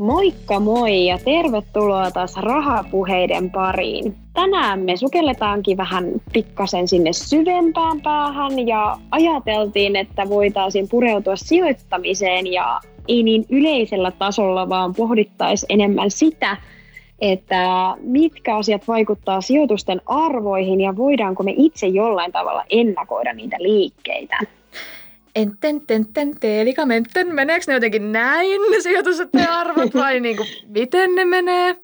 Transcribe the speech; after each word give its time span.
Moikka 0.00 0.60
moi 0.60 1.06
ja 1.06 1.18
tervetuloa 1.24 2.10
taas 2.10 2.36
rahapuheiden 2.36 3.50
pariin. 3.50 4.16
Tänään 4.32 4.80
me 4.80 4.96
sukelletaankin 4.96 5.76
vähän 5.76 6.04
pikkasen 6.32 6.88
sinne 6.88 7.12
syvempään 7.12 8.00
päähän 8.00 8.68
ja 8.68 8.96
ajateltiin, 9.10 9.96
että 9.96 10.28
voitaisiin 10.28 10.88
pureutua 10.88 11.36
sijoittamiseen 11.36 12.46
ja 12.46 12.80
ei 13.08 13.22
niin 13.22 13.44
yleisellä 13.48 14.10
tasolla, 14.10 14.68
vaan 14.68 14.94
pohdittaisi 14.94 15.66
enemmän 15.68 16.10
sitä, 16.10 16.56
että 17.20 17.96
mitkä 18.00 18.56
asiat 18.56 18.88
vaikuttaa 18.88 19.40
sijoitusten 19.40 20.00
arvoihin 20.06 20.80
ja 20.80 20.96
voidaanko 20.96 21.42
me 21.42 21.54
itse 21.56 21.86
jollain 21.86 22.32
tavalla 22.32 22.64
ennakoida 22.70 23.32
niitä 23.32 23.56
liikkeitä. 23.58 24.38
Enten, 25.42 25.80
tenten, 25.86 26.34
teelikamenten. 26.40 27.34
Meneekö 27.34 27.64
ne 27.68 27.74
jotenkin 27.74 28.12
näin, 28.12 28.60
ne 28.70 28.80
sijoitusten 28.80 29.50
arvot, 29.50 29.94
vai 29.94 30.20
niin 30.20 30.36
kuin, 30.36 30.48
miten 30.66 31.14
ne 31.14 31.24
menee? 31.24 31.76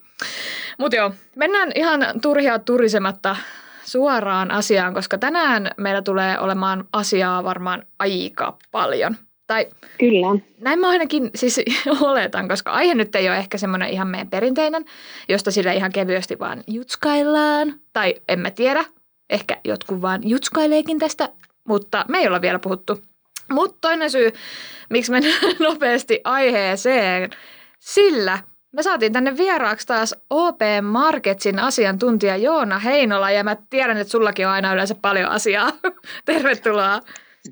Mutta 0.79 0.96
joo, 0.96 1.10
mennään 1.37 1.73
ihan 1.74 2.06
turhia 2.23 2.59
turisematta 2.59 3.37
suoraan 3.84 4.51
asiaan, 4.51 4.95
koska 4.95 5.19
tänään 5.19 5.70
meillä 5.77 6.02
tulee 6.02 6.38
olemaan 6.38 6.84
asiaa 6.92 7.45
varmaan 7.45 7.82
aika 7.98 8.56
paljon. 8.70 9.16
Tai 9.46 9.66
Kyllä. 9.99 10.27
Näin 10.60 10.79
mä 10.79 10.88
ainakin 10.88 11.30
siis 11.34 11.60
oletan, 12.01 12.49
koska 12.49 12.71
aihe 12.71 12.95
nyt 12.95 13.15
ei 13.15 13.29
ole 13.29 13.37
ehkä 13.37 13.59
semmoinen 13.59 13.90
ihan 13.90 14.09
meidän 14.09 14.30
perinteinen, 14.30 14.84
josta 15.29 15.51
sillä 15.51 15.73
ihan 15.73 15.93
kevyesti 15.93 16.38
vaan 16.38 16.65
jutskaillaan. 16.66 17.74
Tai 17.93 18.15
en 18.29 18.38
mä 18.40 18.51
tiedä, 18.51 18.84
ehkä 19.30 19.57
jotkut 19.65 20.02
vaan 20.02 20.29
jutskaileekin 20.29 20.99
tästä, 20.99 21.29
mutta 21.68 22.04
me 22.09 22.18
ei 22.18 22.27
olla 22.27 22.40
vielä 22.40 22.59
puhuttu. 22.59 23.01
Mutta 23.52 23.79
toinen 23.80 24.11
syy, 24.11 24.33
miksi 24.91 25.13
mennään 25.13 25.41
nopeasti 25.59 26.21
aiheeseen, 26.25 27.30
sillä 27.79 28.39
me 28.73 28.83
saatiin 28.83 29.13
tänne 29.13 29.37
vieraaksi 29.37 29.87
taas 29.87 30.15
OP 30.30 30.61
Marketsin 30.83 31.59
asiantuntija 31.59 32.37
Joona 32.37 32.79
Heinola 32.79 33.30
ja 33.30 33.45
mä 33.45 33.57
tiedän, 33.71 33.97
että 33.97 34.11
sullakin 34.11 34.47
on 34.47 34.52
aina 34.52 34.73
yleensä 34.73 34.95
paljon 34.95 35.30
asiaa. 35.30 35.73
Tervetuloa. 36.24 37.01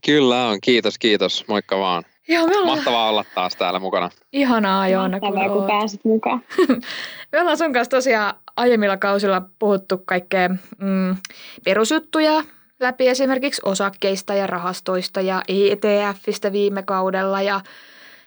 Kyllä 0.06 0.46
on, 0.46 0.58
kiitos, 0.60 0.98
kiitos. 0.98 1.44
Moikka 1.48 1.78
vaan. 1.78 2.02
Joo, 2.28 2.46
me 2.46 2.56
ollaan... 2.56 2.76
Mahtavaa 2.76 3.08
olla 3.08 3.24
taas 3.34 3.56
täällä 3.56 3.78
mukana. 3.78 4.10
Ihanaa 4.32 4.88
Joona, 4.88 5.18
Mahtavaa, 5.20 5.48
kun, 5.48 5.58
kun 5.58 5.66
pääsit 5.66 6.04
mukaan. 6.04 6.42
me 7.32 7.40
ollaan 7.40 7.58
sun 7.58 7.72
kanssa 7.72 7.90
tosiaan 7.90 8.34
aiemmilla 8.56 8.96
kausilla 8.96 9.42
puhuttu 9.58 9.98
kaikkea 10.04 10.48
mm, 10.78 11.16
perusjuttuja 11.64 12.42
läpi 12.80 13.08
esimerkiksi 13.08 13.62
osakkeista 13.64 14.34
ja 14.34 14.46
rahastoista 14.46 15.20
ja 15.20 15.42
ETFistä 15.48 16.52
viime 16.52 16.82
kaudella 16.82 17.42
ja 17.42 17.60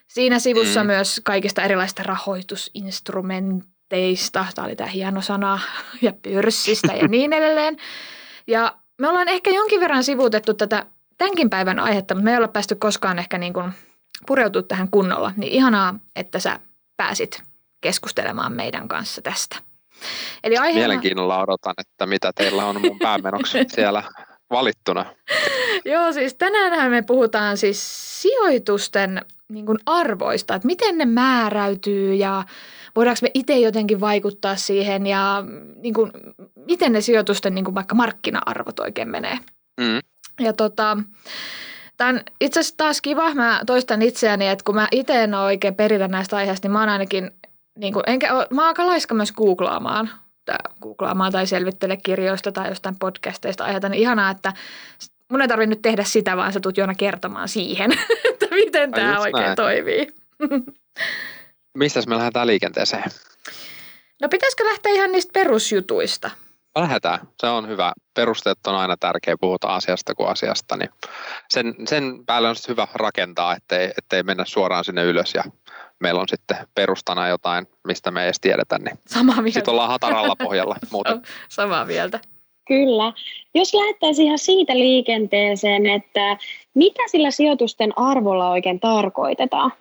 siinä 0.07 0.39
sivussa 0.39 0.83
mm. 0.83 0.87
myös 0.87 1.21
kaikista 1.23 1.63
erilaisista 1.63 2.03
rahoitusinstrumenteista, 2.03 4.45
tämä 4.55 4.65
oli 4.65 4.75
tämä 4.75 4.89
hieno 4.89 5.21
sana, 5.21 5.59
ja 6.01 6.13
pörssistä 6.23 6.93
ja 6.93 7.07
niin 7.07 7.33
edelleen. 7.33 7.77
Ja 8.47 8.77
me 9.01 9.09
ollaan 9.09 9.27
ehkä 9.27 9.51
jonkin 9.51 9.79
verran 9.79 10.03
sivuutettu 10.03 10.53
tätä 10.53 10.85
tämänkin 11.17 11.49
päivän 11.49 11.79
aihetta, 11.79 12.15
mutta 12.15 12.25
me 12.25 12.31
ei 12.31 12.37
olla 12.37 12.47
päästy 12.47 12.75
koskaan 12.75 13.19
ehkä 13.19 13.37
niin 13.37 13.53
kuin 13.53 13.71
pureutua 14.27 14.61
tähän 14.61 14.91
kunnolla. 14.91 15.31
Niin 15.37 15.53
ihanaa, 15.53 15.95
että 16.15 16.39
sä 16.39 16.59
pääsit 16.97 17.43
keskustelemaan 17.81 18.53
meidän 18.53 18.87
kanssa 18.87 19.21
tästä. 19.21 19.57
Eli 20.43 20.57
aiheena... 20.57 20.79
Mielenkiinnolla 20.79 21.39
odotan, 21.39 21.73
että 21.77 22.05
mitä 22.05 22.31
teillä 22.35 22.65
on 22.65 22.81
mun 22.81 22.99
päämenoksi 22.99 23.57
siellä 23.75 24.03
valittuna. 24.49 25.05
Joo, 25.85 26.13
siis 26.13 26.33
tänään 26.33 26.91
me 26.91 27.01
puhutaan 27.01 27.57
siis 27.57 27.79
sijoitusten 28.21 29.25
niin 29.49 29.65
kuin 29.65 29.77
arvoista, 29.85 30.55
että 30.55 30.65
miten 30.65 30.97
ne 30.97 31.05
määräytyy 31.05 32.13
ja 32.13 32.43
voidaanko 32.95 33.19
me 33.21 33.31
itse 33.33 33.57
jotenkin 33.57 33.99
vaikuttaa 33.99 34.55
siihen 34.55 35.05
ja 35.05 35.43
niin 35.75 35.93
kuin, 35.93 36.11
miten 36.65 36.93
ne 36.93 37.01
sijoitusten 37.01 37.55
niin 37.55 37.65
kuin 37.65 37.75
vaikka 37.75 37.95
markkina-arvot 37.95 38.79
oikein 38.79 39.09
menee. 39.09 39.37
Mm. 39.79 39.99
Ja 40.39 40.53
tota, 40.53 40.97
Tämä 41.97 42.09
on 42.09 42.21
itse 42.41 42.59
asiassa 42.59 42.77
taas 42.77 43.01
kiva, 43.01 43.33
mä 43.33 43.61
toistan 43.65 44.01
itseäni, 44.01 44.47
että 44.47 44.63
kun 44.63 44.75
mä 44.75 44.87
itse 44.91 45.23
en 45.23 45.33
ole 45.33 45.43
oikein 45.43 45.75
perillä 45.75 46.07
näistä 46.07 46.37
aiheista, 46.37 46.67
niin 46.67 46.71
mä 46.71 46.79
oon 46.79 46.89
ainakin, 46.89 47.31
niin 47.77 47.93
kuin, 47.93 48.03
enkä, 48.07 48.27
mä 48.27 48.61
oon 48.61 48.67
aika 48.67 48.87
laiska 48.87 49.15
myös 49.15 49.31
googlaamaan, 49.31 50.09
googlaamaan 50.81 51.31
tai 51.31 51.47
selvittele 51.47 51.97
kirjoista 51.97 52.51
tai 52.51 52.69
jostain 52.69 52.95
podcasteista 52.99 53.63
aiheita, 53.63 53.89
niin 53.89 54.01
ihanaa, 54.01 54.31
että 54.31 54.53
mun 55.31 55.41
ei 55.41 55.47
tarvitse 55.47 55.69
nyt 55.69 55.81
tehdä 55.81 56.03
sitä, 56.03 56.37
vaan 56.37 56.53
sä 56.53 56.59
tulet 56.59 56.77
Joona 56.77 56.95
kertomaan 56.95 57.49
siihen, 57.49 57.91
että 58.29 58.45
miten 58.51 58.91
tämä 58.91 59.19
oikein 59.19 59.43
näin. 59.43 59.55
toimii. 59.55 60.07
Mistäs 61.77 62.07
me 62.07 62.17
lähdetään 62.17 62.47
liikenteeseen? 62.47 63.03
No 64.21 64.29
pitäisikö 64.29 64.65
lähteä 64.65 64.91
ihan 64.91 65.11
niistä 65.11 65.31
perusjutuista? 65.33 66.31
Lähdetään. 66.79 67.19
Se 67.41 67.47
on 67.47 67.67
hyvä. 67.67 67.93
Perusteet 68.13 68.67
on 68.67 68.75
aina 68.75 68.97
tärkeä 68.97 69.35
puhuta 69.39 69.67
asiasta 69.67 70.15
kuin 70.15 70.29
asiasta. 70.29 70.77
Niin 70.77 70.89
sen, 71.49 71.73
sen 71.87 72.25
päälle 72.25 72.49
on 72.49 72.55
hyvä 72.67 72.87
rakentaa, 72.93 73.55
ettei, 73.55 73.91
ettei 73.97 74.23
mennä 74.23 74.45
suoraan 74.45 74.83
sinne 74.83 75.03
ylös 75.03 75.33
ja 75.33 75.43
meillä 75.99 76.21
on 76.21 76.27
sitten 76.29 76.57
perustana 76.75 77.27
jotain, 77.27 77.67
mistä 77.87 78.11
me 78.11 78.21
ei 78.21 78.25
edes 78.25 78.39
tiedetä. 78.39 78.77
Niin 78.77 78.99
Samaa 79.07 79.35
mieltä. 79.35 79.51
Sitten 79.51 79.71
ollaan 79.71 79.89
hataralla 79.89 80.35
pohjalla 80.35 80.75
muuten. 80.91 81.21
Samaa 81.49 81.85
mieltä. 81.85 82.19
Kyllä. 82.67 83.13
Jos 83.55 83.73
lähdettäisiin 83.73 84.25
ihan 84.25 84.39
siitä 84.39 84.73
liikenteeseen, 84.73 85.85
että 85.85 86.37
mitä 86.73 87.01
sillä 87.07 87.31
sijoitusten 87.31 87.93
arvolla 87.95 88.49
oikein 88.49 88.79
tarkoitetaan? 88.79 89.73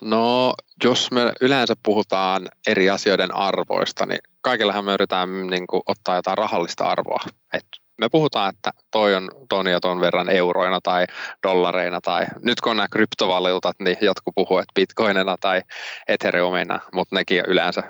No, 0.00 0.54
jos 0.84 1.10
me 1.10 1.32
yleensä 1.40 1.74
puhutaan 1.82 2.48
eri 2.66 2.90
asioiden 2.90 3.34
arvoista, 3.34 4.06
niin 4.06 4.18
kaikillahan 4.40 4.84
me 4.84 4.92
yritetään 4.92 5.46
niin 5.46 5.66
kuin, 5.66 5.82
ottaa 5.86 6.16
jotain 6.16 6.38
rahallista 6.38 6.84
arvoa. 6.84 7.20
Et 7.54 7.66
me 8.00 8.08
puhutaan, 8.08 8.54
että 8.54 8.70
toi 8.90 9.14
on 9.14 9.28
ton 9.48 9.66
ja 9.66 9.80
ton 9.80 10.00
verran 10.00 10.30
euroina 10.30 10.80
tai 10.82 11.06
dollareina 11.42 12.00
tai 12.00 12.26
nyt 12.42 12.60
kun 12.60 12.70
on 12.70 12.76
nämä 12.76 12.88
kryptovaluutat, 12.88 13.76
niin 13.80 13.96
jotkut 14.00 14.34
puhuu, 14.34 14.58
että 14.58 14.72
bitcoinina 14.74 15.36
tai 15.40 15.62
ethereumina, 16.08 16.80
mutta 16.92 17.14
nekin 17.14 17.44
yleensä 17.46 17.82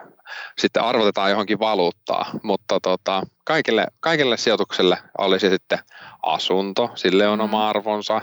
sitten 0.59 0.83
arvotetaan 0.83 1.31
johonkin 1.31 1.61
valuuttaa, 1.61 2.31
mutta 2.43 2.81
tota, 2.83 3.23
kaikille, 3.45 3.87
kaikille 4.01 4.37
sijoitukselle 4.37 4.99
olisi 5.19 5.51
sitten 5.51 5.79
asunto, 6.23 6.91
sille 6.95 7.29
on 7.29 7.41
oma 7.41 7.59
mm. 7.59 7.69
arvonsa, 7.69 8.21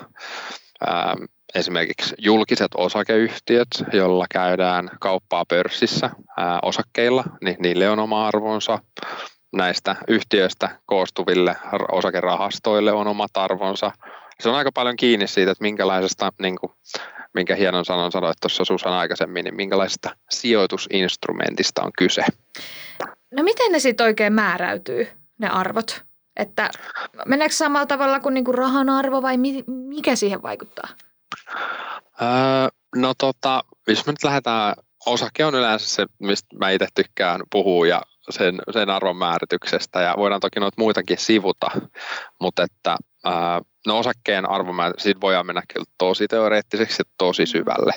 ähm, 0.88 1.24
esimerkiksi 1.56 2.16
julkiset 2.18 2.72
osakeyhtiöt, 2.78 3.68
joilla 3.94 4.26
käydään 4.32 4.90
kauppaa 5.00 5.46
pörssissä 5.46 6.10
ää, 6.38 6.60
osakkeilla, 6.62 7.24
niin 7.42 7.56
niille 7.60 7.90
on 7.90 8.00
oma 8.00 8.28
arvonsa. 8.28 8.80
Näistä 9.54 9.96
yhtiöistä 10.08 10.80
koostuville 10.86 11.56
osakerahastoille 11.92 12.92
on 12.92 13.08
omat 13.08 13.38
arvonsa. 13.38 13.92
Se 14.40 14.50
on 14.50 14.56
aika 14.56 14.72
paljon 14.72 14.96
kiinni 14.96 15.28
siitä, 15.28 15.52
että 15.52 15.62
minkälaisesta, 15.62 16.34
niin 16.42 16.60
kuin, 16.60 16.72
minkä 17.34 17.56
hienon 17.56 17.86
sanon 17.86 18.12
sanoit 18.12 18.38
tuossa 18.42 18.66
Susan 18.66 18.94
aikaisemmin, 18.94 19.44
niin 19.44 19.56
minkälaisesta 19.56 20.16
sijoitusinstrumentista 20.30 21.84
on 21.84 21.92
kyse. 21.98 22.24
No 23.32 23.44
miten 23.44 23.72
ne 23.72 23.80
sitten 23.80 24.06
oikein 24.06 24.34
määräytyy, 24.34 25.08
ne 25.38 25.50
arvot? 25.50 26.04
Että 26.36 26.70
meneekö 27.26 27.56
samalla 27.56 27.86
tavalla 27.86 28.20
kuin 28.20 28.34
niinku 28.34 28.52
rahan 28.52 28.90
arvo 28.90 29.22
vai 29.22 29.38
mikä 29.68 30.16
siihen 30.16 30.42
vaikuttaa? 30.42 30.90
Öö, 32.22 32.28
no 32.96 33.14
tota, 33.18 33.64
jos 33.88 34.06
me 34.06 34.12
nyt 34.12 34.24
lähdetään, 34.24 34.74
osake 35.06 35.46
on 35.46 35.56
yleensä 35.56 35.90
se, 35.90 36.06
mistä 36.20 36.56
mä 36.60 36.70
itse 36.70 36.88
tykkään 36.96 37.42
puhua 37.52 37.88
ja 37.88 38.02
sen, 38.30 38.60
sen 38.72 38.90
arvon 38.90 39.18
määrityksestä 39.18 40.02
ja 40.02 40.14
voidaan 40.18 40.42
toki 40.42 40.60
noita 40.60 40.82
muitakin 40.82 41.18
sivuta, 41.18 41.68
mutta 42.42 42.64
että 42.64 42.98
no 43.88 44.00
osakkeen 44.00 44.50
arvon 44.50 44.94
siitä 44.98 45.22
voidaan 45.22 45.46
mennä 45.46 45.62
kyllä 45.74 45.86
tosi 45.98 46.28
teoreettiseksi 46.28 47.02
ja 47.02 47.12
tosi 47.18 47.46
syvälle. 47.46 47.94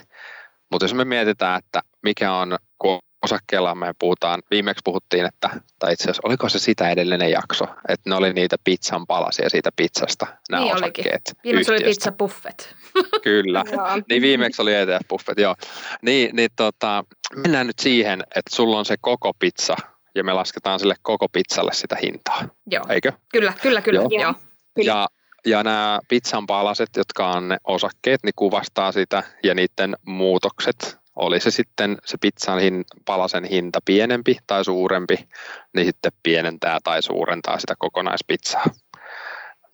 Mutta 0.71 0.85
jos 0.85 0.95
me 0.95 1.05
mietitään, 1.05 1.59
että 1.59 1.81
mikä 2.03 2.33
on, 2.33 2.59
kun 2.79 2.99
osakkeella 3.23 3.75
me 3.75 3.93
puhutaan, 3.99 4.43
viimeksi 4.51 4.81
puhuttiin, 4.85 5.27
että, 5.27 5.51
tai 5.79 5.93
itse 5.93 6.05
asiassa 6.05 6.23
oliko 6.25 6.49
se 6.49 6.59
sitä 6.59 6.91
edellinen 6.91 7.31
jakso, 7.31 7.65
että 7.89 8.11
ne 8.11 8.17
oli 8.17 8.33
niitä 8.33 8.57
pizzan 8.65 9.07
palasia 9.07 9.51
siitä 9.51 9.71
pizzasta, 9.77 10.27
nämä 10.51 10.63
niin 10.63 10.75
osakkeet. 10.75 11.07
Olikin. 11.07 11.43
Viimeksi 11.45 11.73
oli 11.73 11.81
pizza 11.85 12.13
buffet. 12.13 12.77
Kyllä, 13.23 13.65
niin 14.09 14.23
viimeksi 14.23 14.63
oli 14.63 14.75
ETF 14.75 15.09
buffet, 15.09 15.39
joo. 15.39 15.55
Niin, 16.03 16.37
niin 16.37 16.51
tota, 16.57 17.05
mennään 17.37 17.67
nyt 17.67 17.79
siihen, 17.79 18.21
että 18.21 18.57
sulla 18.57 18.79
on 18.79 18.85
se 18.85 18.97
koko 19.01 19.33
pizza 19.39 19.77
ja 20.15 20.25
me 20.25 20.33
lasketaan 20.33 20.81
sille 20.81 20.95
koko 21.03 21.29
pizzalle 21.29 21.73
sitä 21.75 21.97
hintaa. 22.03 22.49
Joo. 22.67 22.85
Eikö? 22.89 23.13
Kyllä, 23.33 23.53
kyllä, 23.63 23.83
kyllä. 23.83 24.01
Joo. 24.01 24.11
joo. 24.11 24.35
Ja, 24.77 25.09
ja 25.47 25.63
nämä 25.63 26.01
pizzan 26.09 26.47
palaset, 26.47 26.89
jotka 26.97 27.31
on 27.31 27.49
ne 27.49 27.57
osakkeet, 27.65 28.21
niin 28.23 28.33
kuvastaa 28.37 28.93
sitä 28.93 29.23
ja 29.45 29.55
niiden 29.55 29.97
muutokset. 30.07 31.01
Oli 31.17 31.41
se 31.41 31.51
sitten 31.51 31.99
se 32.05 32.19
pizzan 32.21 32.61
hin, 32.61 32.85
palasen 33.05 33.45
hinta 33.45 33.79
pienempi 33.85 34.39
tai 34.47 34.65
suurempi, 34.65 35.29
niin 35.75 35.87
sitten 35.87 36.13
pienentää 36.23 36.79
tai 36.85 37.03
suurentaa 37.03 37.59
sitä 37.59 37.75
kokonaispizzaa. 37.79 38.65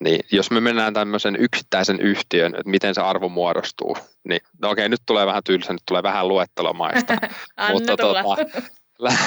Niin 0.03 0.19
jos 0.31 0.51
me 0.51 0.59
mennään 0.61 0.93
tämmöisen 0.93 1.35
yksittäisen 1.35 1.99
yhtiön, 1.99 2.55
että 2.55 2.69
miten 2.69 2.95
se 2.95 3.01
arvo 3.01 3.29
muodostuu, 3.29 3.97
niin 4.23 4.41
no 4.61 4.69
okei, 4.69 4.89
nyt 4.89 5.01
tulee 5.05 5.25
vähän 5.25 5.43
tylsä, 5.43 5.73
nyt 5.73 5.81
tulee 5.87 6.03
vähän 6.03 6.27
luettelomaista. 6.27 7.13
mutta 7.73 7.97
tulla. 7.97 8.23
tota, 8.23 9.17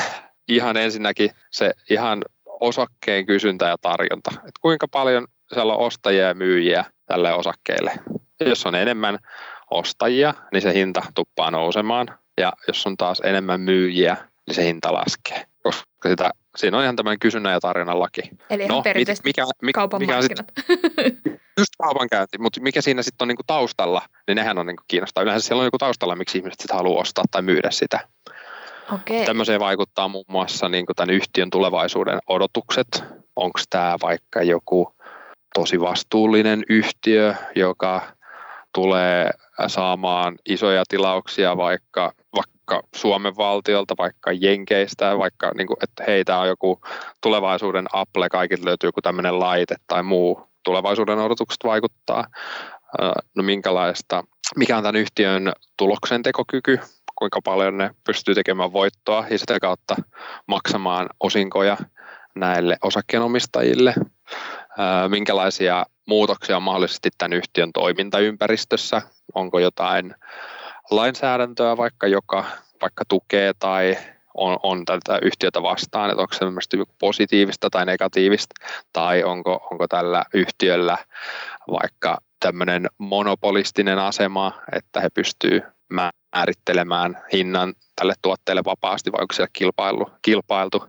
ihan 0.57 0.77
ensinnäkin 0.77 1.31
se 1.51 1.73
ihan 1.91 2.23
osakkeen 2.47 3.27
kysyntä 3.27 3.67
ja 3.67 3.77
tarjonta. 3.81 4.31
Et 4.49 4.55
kuinka 4.61 4.89
paljon 4.89 5.27
siellä 5.55 5.75
on 5.75 5.87
ostajia 5.87 6.29
ja 6.29 6.35
myyjiä 6.35 6.85
tälle 7.07 7.35
osakkeelle. 7.35 7.93
Jos 8.41 8.67
on 8.67 8.75
enemmän 8.75 9.19
ostajia, 9.71 10.35
niin 10.53 10.63
se 10.63 10.75
hinta 10.75 11.03
tuppaa 11.15 11.51
nousemaan. 11.51 12.19
Ja 12.41 12.53
jos 12.69 12.87
on 12.87 12.97
taas 12.97 13.21
enemmän 13.25 13.61
myyjiä, 13.61 14.17
niin 14.47 14.55
se 14.55 14.65
hinta 14.65 14.93
laskee. 14.93 15.45
Koska 15.63 16.09
sitä, 16.09 16.31
siinä 16.57 16.77
on 16.77 16.83
ihan 16.83 16.97
tämmöinen 16.97 17.19
kysynnän 17.19 17.53
ja 17.53 17.61
tarjonnan 17.61 18.01
laki. 18.01 18.23
Eli 18.51 18.67
no, 18.67 18.83
perinteisesti 18.83 19.29
mikä, 19.29 19.47
mikä, 19.63 19.77
kaupan 19.77 20.01
mikä 20.01 20.13
markkinat. 20.13 20.47
Sit, 20.57 20.81
just 21.59 21.73
kaupankäynti, 21.83 22.39
mutta 22.39 22.61
mikä 22.61 22.81
siinä 22.81 23.03
sitten 23.03 23.25
on 23.25 23.29
niinku 23.29 23.43
taustalla, 23.47 24.03
niin 24.27 24.37
nehän 24.37 24.59
on 24.59 24.67
niinku 24.67 24.83
kiinnostaa. 24.89 25.23
Yleensä 25.23 25.47
siellä 25.47 25.61
on 25.61 25.67
joku 25.67 25.79
taustalla, 25.79 26.17
miksi 26.17 26.39
ihmiset 26.39 26.61
sitä 26.61 26.75
haluaa 26.75 27.01
ostaa 27.01 27.25
tai 27.31 27.43
myydä 27.43 27.71
sitä. 27.71 28.09
Okay. 28.93 29.25
Tämmöiseen 29.25 29.61
vaikuttaa 29.61 30.09
muun 30.09 30.25
muassa 30.29 30.69
niin 30.69 30.87
tämän 30.97 31.15
yhtiön 31.15 31.51
tulevaisuuden 31.51 32.19
odotukset. 32.27 33.05
Onko 33.37 33.61
tämä 33.71 33.97
vaikka 34.03 34.43
joku 34.43 34.95
tosi 35.55 35.81
vastuullinen 35.81 36.63
yhtiö, 36.69 37.35
joka 37.55 38.03
tulee 38.75 39.31
saamaan 39.67 40.37
isoja 40.49 40.83
tilauksia 40.89 41.57
vaikka, 41.57 42.13
vaikka 42.37 42.89
Suomen 42.95 43.37
valtiolta, 43.37 43.95
vaikka 43.99 44.33
Jenkeistä, 44.33 45.19
vaikka 45.19 45.53
niin 45.57 45.67
kuin, 45.67 45.77
että 45.83 46.05
hei, 46.07 46.25
tämä 46.25 46.41
on 46.41 46.49
joku 46.49 46.81
tulevaisuuden 47.21 47.87
Apple, 47.93 48.29
kaikille 48.29 48.65
löytyy 48.65 48.89
joku 48.89 49.03
tämmöinen 49.03 49.41
laite 49.41 49.75
tai 49.87 50.03
muu. 50.03 50.51
Tulevaisuuden 50.65 51.19
odotukset 51.19 51.65
vaikuttaa. 51.65 52.25
No 53.37 53.43
minkälaista, 53.43 54.25
mikä 54.57 54.77
on 54.77 54.83
tämän 54.83 55.01
yhtiön 55.01 55.53
tuloksentekokyky, 55.77 56.81
kuinka 57.21 57.41
paljon 57.45 57.79
ne 57.79 57.91
pystyy 58.07 58.35
tekemään 58.35 58.73
voittoa 58.73 59.27
ja 59.31 59.39
sitä 59.39 59.61
kautta 59.61 59.97
maksamaan 60.47 61.09
osinkoja 61.21 61.77
näille 62.35 62.77
osakkeenomistajille, 62.83 63.95
minkälaisia 65.09 65.87
muutoksia 66.07 66.57
on 66.57 66.63
mahdollisesti 66.63 67.09
tämän 67.19 67.33
yhtiön 67.33 67.73
toimintaympäristössä, 67.73 69.03
onko 69.35 69.59
jotain 69.59 70.15
lainsäädäntöä 70.91 71.77
vaikka, 71.77 72.07
joka 72.07 72.45
vaikka 72.83 73.05
tukee 73.09 73.53
tai 73.59 73.97
on, 74.35 74.59
on 74.63 74.85
tätä 74.85 75.19
yhtiötä 75.23 75.63
vastaan, 75.63 76.11
että 76.11 76.23
onko 76.23 76.35
se 76.35 76.77
positiivista 76.99 77.71
tai 77.71 77.87
negatiivista, 77.87 78.55
tai 78.93 79.25
onko, 79.25 79.69
onko 79.71 79.89
tällä 79.89 80.25
yhtiöllä 80.35 80.99
vaikka 81.71 82.19
tämmöinen 82.41 82.87
monopolistinen 82.99 83.99
asema, 83.99 84.53
että 84.73 85.01
he 85.01 85.09
pystyvät 85.15 85.65
määrittelemään 86.37 87.19
hinnan 87.33 87.75
tälle 87.97 88.15
tuotteelle 88.23 88.63
vapaasti, 88.65 89.13
vai 89.13 89.23
onko 89.23 89.35
siellä 89.35 89.51
kilpailu, 89.53 90.11
kilpailtu 90.23 90.85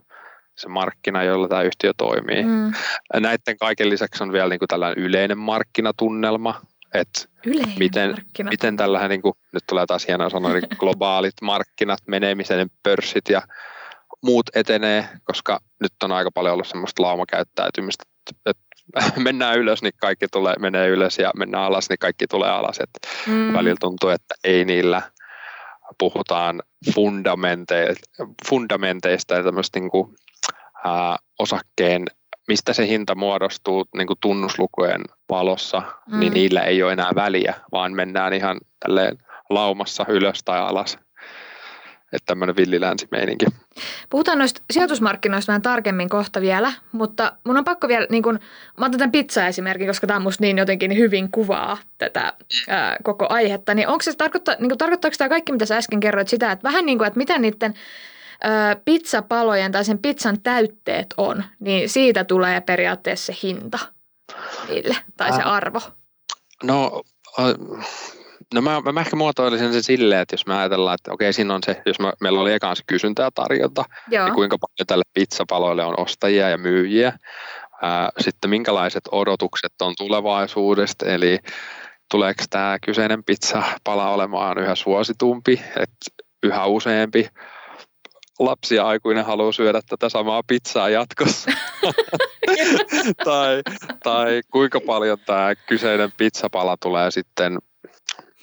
se 0.55 0.69
markkina, 0.69 1.23
jolla 1.23 1.47
tämä 1.47 1.61
yhtiö 1.61 1.91
toimii. 1.97 2.43
Mm. 2.43 2.73
Näiden 3.19 3.57
kaiken 3.59 3.89
lisäksi 3.89 4.23
on 4.23 4.31
vielä 4.31 4.49
niin 4.49 4.59
kuin 4.59 4.67
tällainen 4.67 5.03
yleinen 5.03 5.37
markkinatunnelma, 5.37 6.61
että 6.93 7.25
Yleinen 7.45 7.79
miten, 7.79 8.15
miten 8.49 8.77
tällä, 8.77 9.07
niin 9.07 9.21
kuin, 9.21 9.33
nyt 9.53 9.63
tulee 9.69 9.85
taas 9.85 10.07
hienoa 10.07 10.29
sanoa, 10.29 10.53
niin 10.53 10.67
globaalit 10.79 11.33
markkinat, 11.41 11.99
menemisen 12.07 12.69
pörssit 12.83 13.29
ja 13.29 13.41
muut 14.23 14.49
etenee, 14.55 15.09
koska 15.23 15.59
nyt 15.79 15.93
on 16.03 16.11
aika 16.11 16.31
paljon 16.31 16.53
ollut 16.53 16.67
semmoista 16.67 17.03
laumakäyttäytymistä, 17.03 18.03
että 18.45 18.63
mennään 19.23 19.59
ylös, 19.59 19.81
niin 19.81 19.93
kaikki 20.01 20.27
tulee, 20.31 20.55
menee 20.59 20.87
ylös 20.87 21.19
ja 21.19 21.31
mennään 21.37 21.63
alas, 21.63 21.89
niin 21.89 21.99
kaikki 21.99 22.27
tulee 22.27 22.49
alas. 22.49 22.79
Et 22.79 22.89
mm. 23.27 23.53
Välillä 23.53 23.77
tuntuu, 23.79 24.09
että 24.09 24.35
ei 24.43 24.65
niillä 24.65 25.01
puhutaan 26.01 26.61
fundamenteista, 26.95 28.09
fundamenteista 28.49 29.33
ja 29.33 29.43
tämmöistä 29.43 29.79
niin 29.79 29.91
kuin, 29.91 30.15
ää, 30.83 31.17
osakkeen, 31.39 32.05
mistä 32.47 32.73
se 32.73 32.87
hinta 32.87 33.15
muodostuu 33.15 33.85
niin 33.97 34.07
kuin 34.07 34.19
tunnuslukujen 34.21 35.01
valossa, 35.29 35.79
niin 35.79 36.15
mm. 36.15 36.19
niin 36.19 36.33
niillä 36.33 36.61
ei 36.61 36.83
ole 36.83 36.93
enää 36.93 37.11
väliä, 37.15 37.53
vaan 37.71 37.93
mennään 37.93 38.33
ihan 38.33 38.57
tälleen 38.79 39.17
laumassa 39.49 40.05
ylös 40.07 40.39
tai 40.45 40.59
alas 40.59 40.97
että 42.13 42.25
tämmöinen 42.25 42.55
villilänsimeininki. 42.55 43.45
Puhutaan 44.09 44.37
noista 44.37 44.61
sijoitusmarkkinoista 44.71 45.49
vähän 45.49 45.61
tarkemmin 45.61 46.09
kohta 46.09 46.41
vielä, 46.41 46.73
mutta 46.91 47.33
mun 47.43 47.57
on 47.57 47.63
pakko 47.63 47.87
vielä, 47.87 48.07
niin 48.09 48.23
kun, 48.23 48.39
mä 48.77 48.85
otan 48.85 48.97
tämän 48.99 49.11
pizza 49.11 49.47
esimerkin, 49.47 49.87
koska 49.87 50.07
tämä 50.07 50.19
musta 50.19 50.43
niin 50.43 50.57
jotenkin 50.57 50.97
hyvin 50.97 51.31
kuvaa 51.31 51.77
tätä 51.97 52.33
ää, 52.67 52.97
koko 53.03 53.25
aihetta, 53.29 53.73
niin 53.73 53.87
onko 53.87 54.01
se, 54.01 54.13
tarkoittaa, 54.13 54.55
niin 54.59 54.69
kun, 54.69 54.77
tarkoittaako 54.77 55.15
tämä 55.17 55.29
kaikki, 55.29 55.51
mitä 55.51 55.65
sä 55.65 55.77
äsken 55.77 55.99
kerroit, 55.99 56.27
sitä, 56.27 56.51
että 56.51 56.63
vähän 56.63 56.85
niin 56.85 56.97
kuin, 56.97 57.07
että 57.07 57.17
mitä 57.17 57.37
niiden 57.37 57.73
ää, 58.43 58.75
pizzapalojen 58.75 59.71
tai 59.71 59.85
sen 59.85 59.99
pizzan 59.99 60.41
täytteet 60.41 61.13
on, 61.17 61.43
niin 61.59 61.89
siitä 61.89 62.23
tulee 62.23 62.61
periaatteessa 62.61 63.33
se 63.33 63.39
hinta 63.43 63.79
niille, 64.69 64.95
tai 65.17 65.33
se 65.33 65.41
arvo? 65.41 65.81
No, 66.63 67.01
No 68.53 68.61
mä, 68.61 68.81
mä 68.93 69.01
ehkä 69.01 69.15
muotoilisin 69.15 69.73
sen 69.73 69.83
silleen, 69.83 70.21
että 70.21 70.33
jos 70.33 70.47
me 70.47 70.55
ajatellaan, 70.55 70.95
että 70.95 71.13
okei, 71.13 71.33
siinä 71.33 71.55
on 71.55 71.63
se, 71.65 71.81
jos 71.85 71.99
mä, 71.99 72.13
meillä 72.21 72.41
oli 72.41 72.53
ekaan 72.53 72.75
se 72.75 72.83
kysyntä 72.87 73.23
ja 73.23 73.31
tarjonta, 73.35 73.83
Joo. 74.11 74.25
niin 74.25 74.35
kuinka 74.35 74.57
paljon 74.57 74.87
tälle 74.87 75.03
pizzapaloille 75.13 75.85
on 75.85 75.99
ostajia 75.99 76.49
ja 76.49 76.57
myyjiä. 76.57 77.13
Ää, 77.81 78.09
sitten 78.19 78.49
minkälaiset 78.49 79.03
odotukset 79.11 79.73
on 79.81 79.93
tulevaisuudesta, 79.97 81.05
eli 81.05 81.39
tuleeko 82.11 82.43
tämä 82.49 82.77
kyseinen 82.85 83.23
pizzapala 83.23 84.09
olemaan 84.09 84.57
yhä 84.57 84.75
suositumpi, 84.75 85.61
että 85.75 86.23
yhä 86.43 86.65
useampi 86.65 87.29
lapsi 88.39 88.75
ja 88.75 88.87
aikuinen 88.87 89.25
haluaa 89.25 89.51
syödä 89.51 89.81
tätä 89.89 90.09
samaa 90.09 90.41
pizzaa 90.47 90.89
jatkossa. 90.89 91.51
tai, 93.25 93.61
tai 94.03 94.41
kuinka 94.51 94.79
paljon 94.85 95.17
tämä 95.25 95.55
kyseinen 95.55 96.11
pizzapala 96.17 96.77
tulee 96.77 97.11
sitten 97.11 97.57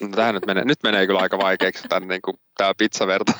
No, 0.01 0.07
tähän 0.07 0.35
nyt 0.35 0.45
menee, 0.45 0.65
nyt 0.65 0.83
menee 0.83 1.07
kyllä 1.07 1.19
aika 1.19 1.37
vaikeaksi 1.37 1.87
tämän, 1.87 2.07
niin 2.09 2.21
kuin, 2.21 2.37
tämä 2.57 2.73
pizzaverta, 2.77 3.31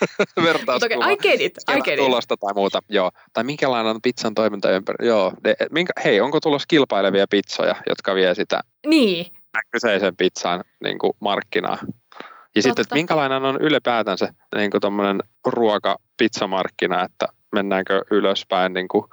vertauskuva. 0.44 1.04
Okay, 1.04 1.12
I 1.12 1.16
get 1.16 1.40
it, 1.40 1.58
I 1.76 1.80
get 1.80 1.96
tulosta 1.96 2.36
tai 2.36 2.54
muuta. 2.54 2.82
Joo. 2.88 3.10
Tai 3.32 3.44
minkälainen 3.44 3.90
on 3.90 4.02
pizzan 4.02 4.34
toimintaympäristö. 4.34 5.04
Joo. 5.06 5.32
De, 5.44 5.54
minkä, 5.70 5.92
hei, 6.04 6.20
onko 6.20 6.40
tulossa 6.40 6.66
kilpailevia 6.68 7.26
pizzoja, 7.30 7.74
jotka 7.88 8.14
vie 8.14 8.34
sitä 8.34 8.60
niin. 8.86 9.26
kyseisen 9.70 10.16
pizzan 10.16 10.64
niin 10.84 10.98
kuin, 10.98 11.12
markkinaa? 11.20 11.78
Ja 11.82 11.88
Totta. 11.88 12.62
sitten, 12.62 12.82
että 12.82 12.94
minkälainen 12.94 13.44
on 13.44 13.56
ylipäätänsä 13.60 14.34
niin 14.54 14.70
kuin 14.70 15.20
ruoka-pizzamarkkina, 15.46 17.04
että 17.04 17.26
mennäänkö 17.52 18.02
ylöspäin 18.10 18.72
niin 18.72 18.88
kuin, 18.88 19.04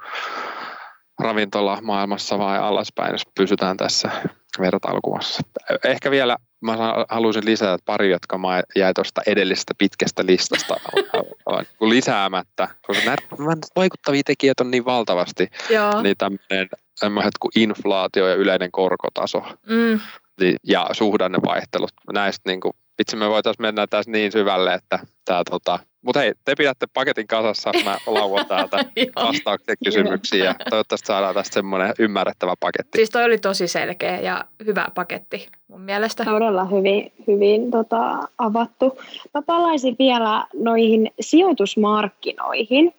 ravintola 1.18 1.78
maailmassa 1.82 2.38
vai 2.38 2.58
alaspäin, 2.58 3.12
jos 3.12 3.22
pysytään 3.34 3.76
tässä 3.76 4.10
vertailukuvassa. 4.60 5.42
Ehkä 5.84 6.10
vielä 6.10 6.36
mä 6.60 6.76
haluaisin 7.08 7.44
lisätä 7.44 7.78
pari, 7.84 8.10
jotka 8.10 8.38
mä 8.38 8.62
jäin 8.76 8.94
tuosta 8.94 9.22
edellisestä 9.26 9.74
pitkästä 9.78 10.26
listasta 10.26 10.74
lisäämättä, 11.80 12.68
koska 12.86 13.04
näitä 13.06 13.22
vaikuttavia 13.76 14.22
tekijöitä 14.26 14.64
on 14.64 14.70
niin 14.70 14.84
valtavasti, 14.84 15.48
Joo. 15.70 16.02
niin 16.02 16.16
tämmöinen 16.16 17.30
kuin 17.40 17.52
inflaatio 17.56 18.28
ja 18.28 18.34
yleinen 18.34 18.72
korkotaso 18.72 19.44
mm. 19.68 20.00
ja 20.64 20.88
suhdannevaihtelut. 20.92 21.90
Näistä 22.12 22.50
niin 22.50 22.60
kuin, 22.60 22.72
itse 22.98 23.16
me 23.16 23.28
voitaisiin 23.28 23.62
mennä 23.62 23.86
tässä 23.86 24.10
niin 24.10 24.32
syvälle, 24.32 24.74
että 24.74 24.98
tämä 25.24 25.42
tota, 25.50 25.78
mutta 26.06 26.20
hei, 26.20 26.32
te 26.44 26.54
pidätte 26.54 26.86
paketin 26.94 27.26
kasassa, 27.26 27.70
mä 27.84 27.96
lauan 28.06 28.46
täältä 28.46 28.76
vastauksia 29.26 29.74
kysymyksiin 29.84 30.44
ja 30.44 30.54
toivottavasti 30.70 31.06
saadaan 31.06 31.34
tästä 31.34 31.54
semmoinen 31.54 31.94
ymmärrettävä 31.98 32.54
paketti. 32.60 32.98
Siis 32.98 33.10
toi 33.10 33.24
oli 33.24 33.38
tosi 33.38 33.68
selkeä 33.68 34.20
ja 34.20 34.44
hyvä 34.66 34.86
paketti 34.94 35.48
mun 35.68 35.80
mielestä. 35.80 36.24
Todella 36.24 36.64
hyvin, 36.64 37.12
hyvin 37.26 37.70
tota, 37.70 38.18
avattu. 38.38 38.98
Mä 39.34 39.42
palaisin 39.42 39.96
vielä 39.98 40.46
noihin 40.54 41.10
sijoitusmarkkinoihin. 41.20 42.94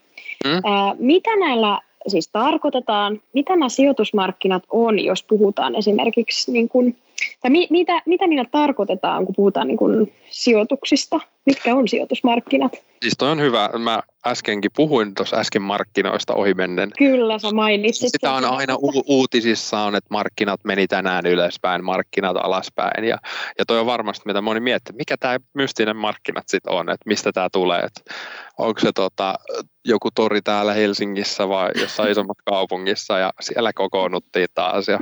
Hmm? 0.47 0.61
Mitä 0.99 1.35
näillä 1.35 1.81
siis 2.07 2.27
tarkoitetaan, 2.27 3.21
mitä 3.33 3.53
nämä 3.53 3.69
sijoitusmarkkinat 3.69 4.63
on, 4.69 4.99
jos 4.99 5.23
puhutaan 5.23 5.75
esimerkiksi 5.75 6.51
niin 6.51 6.69
kuin 6.69 6.97
Tai 7.47 7.51
mi, 7.51 7.67
mitä, 7.69 8.01
mitä 8.05 8.27
niillä 8.27 8.45
tarkoitetaan, 8.51 9.25
kun 9.25 9.35
puhutaan 9.35 9.67
niin 9.67 9.77
kuin 9.77 10.13
sijoituksista? 10.29 11.19
Mitkä 11.45 11.75
on 11.75 11.87
sijoitusmarkkinat? 11.87 12.71
Siis 13.01 13.13
toi 13.17 13.31
on 13.31 13.41
hyvä. 13.41 13.69
Mä 13.77 13.99
äskenkin 14.25 14.71
puhuin 14.75 15.15
tuossa 15.15 15.37
äsken 15.37 15.61
markkinoista 15.61 16.33
ohimennen. 16.33 16.91
Kyllä, 16.97 17.39
sä 17.39 17.51
mainitsit. 17.51 18.09
Sitä 18.11 18.31
on 18.31 18.45
aina 18.45 18.75
u- 18.75 19.03
uutisissa 19.05 19.79
on, 19.79 19.95
että 19.95 20.07
markkinat 20.09 20.59
meni 20.63 20.87
tänään 20.87 21.25
ylöspäin, 21.25 21.83
markkinat 21.83 22.37
alaspäin. 22.37 23.03
Ja, 23.03 23.17
ja 23.59 23.65
toi 23.65 23.79
on 23.79 23.85
varmasti, 23.85 24.23
mitä 24.25 24.41
moni 24.41 24.59
miettii, 24.59 24.95
mikä 24.95 25.15
tämä 25.19 25.37
mystinen 25.53 25.97
markkinat 25.97 26.45
sitten 26.47 26.73
on, 26.73 26.89
että 26.89 27.03
mistä 27.09 27.31
tämä 27.31 27.49
tulee. 27.51 27.79
Että 27.79 28.13
onko 28.57 28.79
se 28.79 28.91
tota, 28.95 29.35
joku 29.85 30.09
tori 30.15 30.41
täällä 30.41 30.73
Helsingissä 30.73 31.49
vai 31.49 31.69
jossain 31.81 32.11
isommassa 32.11 32.43
kaupungissa 32.45 33.17
ja 33.17 33.33
siellä 33.41 33.73
kokoonnuttiin 33.73 34.47
taas 34.55 34.87
ja 34.87 34.99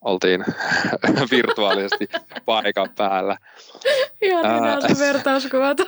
oltiin 0.00 0.44
virtuaalisesti 1.30 2.08
paikan 2.44 2.88
päällä. 2.96 3.36
Ihan 4.22 4.82
se 4.82 5.04
vertauskuvat. 5.04 5.78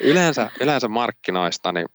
Yleensä, 0.00 0.50
yleensä 0.60 0.88
markkinoista 0.88 1.72
niin 1.72 1.86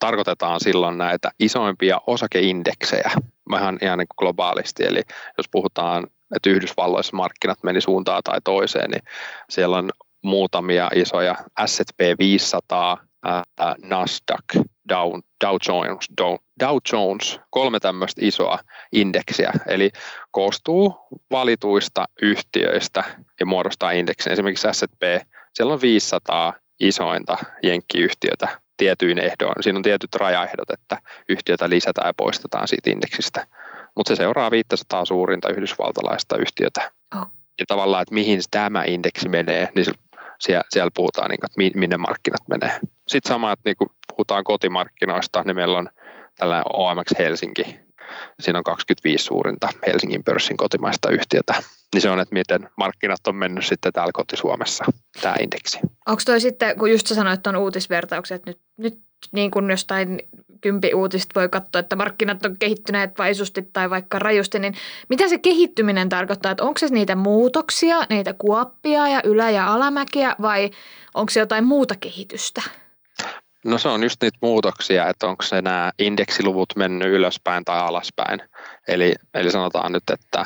tarkoitetaan 0.00 0.60
silloin 0.60 0.98
näitä 0.98 1.30
isoimpia 1.38 2.00
osakeindeksejä, 2.06 3.10
vähän 3.50 3.78
ihan 3.82 3.98
niin 3.98 4.08
kuin 4.08 4.16
globaalisti. 4.18 4.84
Eli 4.86 5.02
jos 5.38 5.48
puhutaan, 5.50 6.06
että 6.36 6.50
Yhdysvalloissa 6.50 7.16
markkinat 7.16 7.58
meni 7.62 7.80
suuntaan 7.80 8.22
tai 8.24 8.40
toiseen, 8.44 8.90
niin 8.90 9.02
siellä 9.50 9.76
on 9.76 9.90
muutamia 10.22 10.90
isoja 10.94 11.34
S&P 11.66 12.00
500, 12.18 12.98
Nasdaq, 13.82 14.66
Dow, 14.88 15.12
Dow, 15.44 15.56
Jones, 15.68 16.06
Dow, 16.18 16.34
Dow 16.60 16.76
Jones, 16.92 17.40
kolme 17.50 17.80
tämmöistä 17.80 18.20
isoa 18.24 18.58
indeksiä, 18.92 19.52
eli 19.66 19.90
koostuu 20.30 20.94
valituista 21.30 22.04
yhtiöistä 22.22 23.04
ja 23.40 23.46
muodostaa 23.46 23.90
indeksin. 23.90 24.32
Esimerkiksi 24.32 24.68
S&P, 24.72 25.02
siellä 25.52 25.72
on 25.72 25.80
500 25.80 26.52
isointa 26.80 27.38
jenkkiyhtiötä 27.62 28.48
tietyin 28.76 29.18
ehdoin. 29.18 29.54
Siinä 29.60 29.76
on 29.76 29.82
tietyt 29.82 30.14
rajaehdot, 30.14 30.70
että 30.70 30.98
yhtiötä 31.28 31.70
lisätään 31.70 32.08
ja 32.08 32.14
poistetaan 32.16 32.68
siitä 32.68 32.90
indeksistä. 32.90 33.46
Mutta 33.96 34.08
se 34.08 34.16
seuraa 34.16 34.50
500 34.50 35.04
suurinta 35.04 35.48
yhdysvaltalaista 35.48 36.36
yhtiötä. 36.36 36.90
Oh. 37.16 37.26
Ja 37.58 37.64
tavallaan, 37.68 38.02
että 38.02 38.14
mihin 38.14 38.40
tämä 38.50 38.84
indeksi 38.86 39.28
menee, 39.28 39.68
niin 39.74 39.86
siellä, 40.40 40.64
siellä 40.70 40.90
puhutaan, 40.94 41.30
niin 41.30 41.40
kuin, 41.40 41.66
että 41.66 41.78
minne 41.78 41.96
markkinat 41.96 42.48
menee. 42.48 42.80
Sitten 43.08 43.28
sama, 43.28 43.52
että 43.52 43.62
niin 43.64 43.76
kun 43.76 43.90
puhutaan 44.08 44.44
kotimarkkinoista, 44.44 45.42
niin 45.42 45.56
meillä 45.56 45.78
on 45.78 45.88
tällainen 46.38 46.64
OMX 46.72 47.18
Helsinki. 47.18 47.80
Siinä 48.40 48.58
on 48.58 48.64
25 48.64 49.24
suurinta 49.24 49.68
Helsingin 49.86 50.24
pörssin 50.24 50.56
kotimaista 50.56 51.10
yhtiötä. 51.10 51.54
Niin 51.94 52.02
se 52.02 52.10
on, 52.10 52.20
että 52.20 52.34
miten 52.34 52.70
markkinat 52.76 53.26
on 53.26 53.36
mennyt 53.36 53.66
sitten 53.66 53.92
täällä 53.92 54.12
koti-Suomessa, 54.12 54.84
tämä 55.22 55.34
indeksi. 55.40 55.78
Onko 56.06 56.22
toi 56.26 56.40
sitten, 56.40 56.78
kun 56.78 56.90
just 56.90 57.06
sä 57.06 57.14
sanoit 57.14 57.42
tuon 57.42 57.56
uutisvertauksen, 57.56 58.36
että 58.36 58.50
nyt, 58.50 58.60
nyt 58.76 58.98
niin 59.32 59.50
kuin 59.50 59.70
jostain 59.70 60.18
kympi 60.60 60.94
uutista 60.94 61.40
voi 61.40 61.48
katsoa, 61.48 61.80
että 61.80 61.96
markkinat 61.96 62.46
on 62.46 62.56
kehittyneet 62.58 63.18
vaisusti 63.18 63.62
tai 63.72 63.90
vaikka 63.90 64.18
rajusti, 64.18 64.58
niin 64.58 64.74
mitä 65.08 65.28
se 65.28 65.38
kehittyminen 65.38 66.08
tarkoittaa? 66.08 66.52
Että 66.52 66.64
onko 66.64 66.78
se 66.78 66.86
niitä 66.86 67.16
muutoksia, 67.16 67.96
niitä 68.10 68.34
kuoppia 68.38 69.08
ja 69.08 69.20
ylä- 69.24 69.50
ja 69.50 69.74
alamäkiä 69.74 70.36
vai 70.42 70.70
onko 71.14 71.30
se 71.30 71.40
jotain 71.40 71.64
muuta 71.64 71.94
kehitystä? 72.00 72.62
No 73.64 73.78
se 73.78 73.88
on 73.88 74.02
just 74.02 74.22
niitä 74.22 74.38
muutoksia, 74.40 75.08
että 75.08 75.26
onko 75.26 75.42
se 75.42 75.62
nämä 75.62 75.92
indeksiluvut 75.98 76.68
mennyt 76.76 77.08
ylöspäin 77.08 77.64
tai 77.64 77.80
alaspäin. 77.80 78.42
Eli, 78.88 79.14
eli 79.34 79.50
sanotaan 79.50 79.92
nyt, 79.92 80.10
että 80.12 80.44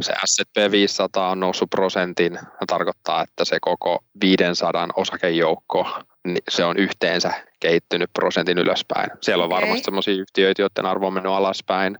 se 0.00 0.14
S&P 0.26 0.70
500 0.70 1.30
on 1.30 1.40
noussut 1.40 1.70
prosentin, 1.70 2.34
se 2.34 2.66
tarkoittaa, 2.66 3.22
että 3.22 3.44
se 3.44 3.58
koko 3.60 4.04
500 4.20 4.88
osakejoukko, 4.96 5.86
niin 6.26 6.42
se 6.48 6.64
on 6.64 6.76
yhteensä 6.76 7.32
kehittynyt 7.60 8.10
prosentin 8.12 8.58
ylöspäin. 8.58 9.10
Siellä 9.20 9.44
on 9.44 9.52
okay. 9.52 9.60
varmasti 9.60 9.84
sellaisia 9.84 10.14
yhtiöitä, 10.14 10.62
joiden 10.62 10.86
arvo 10.86 11.06
on 11.06 11.12
mennyt 11.12 11.32
alaspäin, 11.32 11.98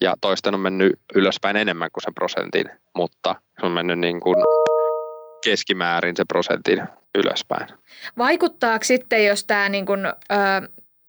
ja 0.00 0.14
toisten 0.20 0.54
on 0.54 0.60
mennyt 0.60 0.92
ylöspäin 1.14 1.56
enemmän 1.56 1.90
kuin 1.92 2.02
sen 2.02 2.14
prosentin, 2.14 2.70
mutta 2.94 3.34
se 3.60 3.66
on 3.66 3.72
mennyt 3.72 3.98
niin 3.98 4.20
kuin 4.20 4.36
keskimäärin 5.44 6.16
se 6.16 6.24
prosentin 6.24 6.82
ylöspäin. 7.14 7.68
Vaikuttaako 8.18 8.84
sitten, 8.84 9.26
jos 9.26 9.44
tämä 9.44 9.68
niin 9.68 9.86
kuin, 9.86 10.06
ö, 10.06 10.12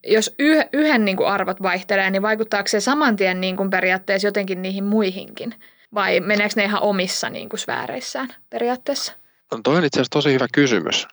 jos 0.08 0.36
yhden 0.74 1.06
niin 1.06 1.18
kuin 1.18 1.28
arvot 1.28 1.62
vaihtelee, 1.62 2.10
niin 2.10 2.22
vaikuttaako 2.22 2.68
se 2.68 2.80
saman 2.80 3.16
tien 3.16 3.42
niin 3.42 3.58
kuin 3.58 3.70
periaatteessa 3.70 4.28
jotenkin 4.28 4.62
niihin 4.62 4.84
muihinkin? 4.84 5.56
Vai 5.94 6.20
meneekö 6.20 6.54
ne 6.56 6.64
ihan 6.64 6.82
omissa 6.82 7.30
niin 7.30 7.50
kuin 7.50 7.60
sfääreissään 7.60 8.36
periaatteessa? 8.50 9.14
No 9.54 9.60
toi 9.64 9.78
on 9.78 9.86
itse 9.86 9.98
asiassa 10.00 10.10
tosi 10.10 10.34
hyvä 10.34 10.48
kysymys. 10.54 11.08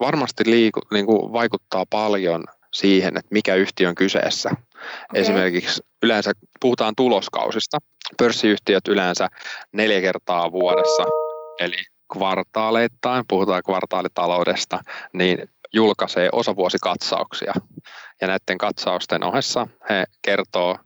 Varmasti 0.00 0.44
liiku, 0.46 0.80
niin 0.92 1.06
kuin 1.06 1.32
vaikuttaa 1.32 1.84
paljon 1.90 2.44
siihen, 2.72 3.16
että 3.16 3.28
mikä 3.30 3.54
yhtiö 3.54 3.88
on 3.88 3.94
kyseessä. 3.94 4.50
Okay. 4.50 4.64
Esimerkiksi 5.14 5.82
yleensä 6.02 6.32
puhutaan 6.60 6.94
tuloskausista. 6.96 7.78
Pörssiyhtiöt 8.16 8.88
yleensä 8.88 9.28
neljä 9.72 10.00
kertaa 10.00 10.52
vuodessa, 10.52 11.04
eli 11.60 11.76
kvartaaleittain, 12.12 13.24
puhutaan 13.28 13.62
kvartaalitaloudesta, 13.62 14.80
niin 15.12 15.48
julkaisee 15.72 16.28
osavuosikatsauksia. 16.32 17.52
Ja 18.20 18.26
näiden 18.26 18.58
katsausten 18.58 19.24
ohessa 19.24 19.66
he 19.90 20.04
kertoo, 20.22 20.76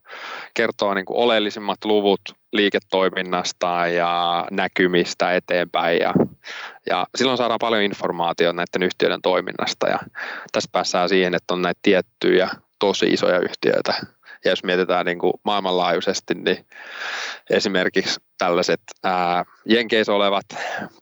kertoo 0.55 0.95
niin 0.95 1.05
kuin 1.05 1.17
oleellisimmat 1.17 1.85
luvut 1.85 2.21
liiketoiminnasta 2.53 3.87
ja 3.87 4.47
näkymistä 4.51 5.35
eteenpäin. 5.35 5.99
Ja, 5.99 6.15
ja 6.91 7.07
silloin 7.15 7.39
saadaan 7.39 7.59
paljon 7.61 7.83
informaatiota 7.83 8.53
näiden 8.53 8.83
yhtiöiden 8.83 9.23
toiminnasta. 9.23 9.89
Ja 9.89 9.99
tässä 10.53 10.69
päässään 10.73 11.09
siihen, 11.09 11.35
että 11.35 11.55
on 11.55 11.63
näitä 11.63 11.79
tiettyjä 11.83 12.51
tosi 12.79 13.07
isoja 13.07 13.39
yhtiöitä, 13.39 13.95
ja 14.45 14.51
jos 14.51 14.65
mietitään 14.65 15.07
niin 15.07 15.19
kuin 15.19 15.33
maailmanlaajuisesti, 15.45 16.35
niin 16.35 16.67
esimerkiksi 17.51 18.21
tällaiset 18.39 18.81
ää, 19.05 19.45
Jenkeissä 19.65 20.13
olevat 20.13 20.45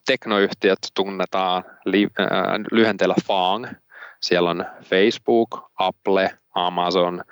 teknoyhtiöt 0.05 0.79
tunnetaan 0.93 1.63
li, 1.85 2.07
ää, 2.19 2.27
lyhenteellä 2.71 3.15
FANG. 3.27 3.67
Siellä 4.21 4.49
on 4.49 4.65
Facebook, 4.83 5.71
Apple, 5.75 6.31
Amazon, 6.55 7.23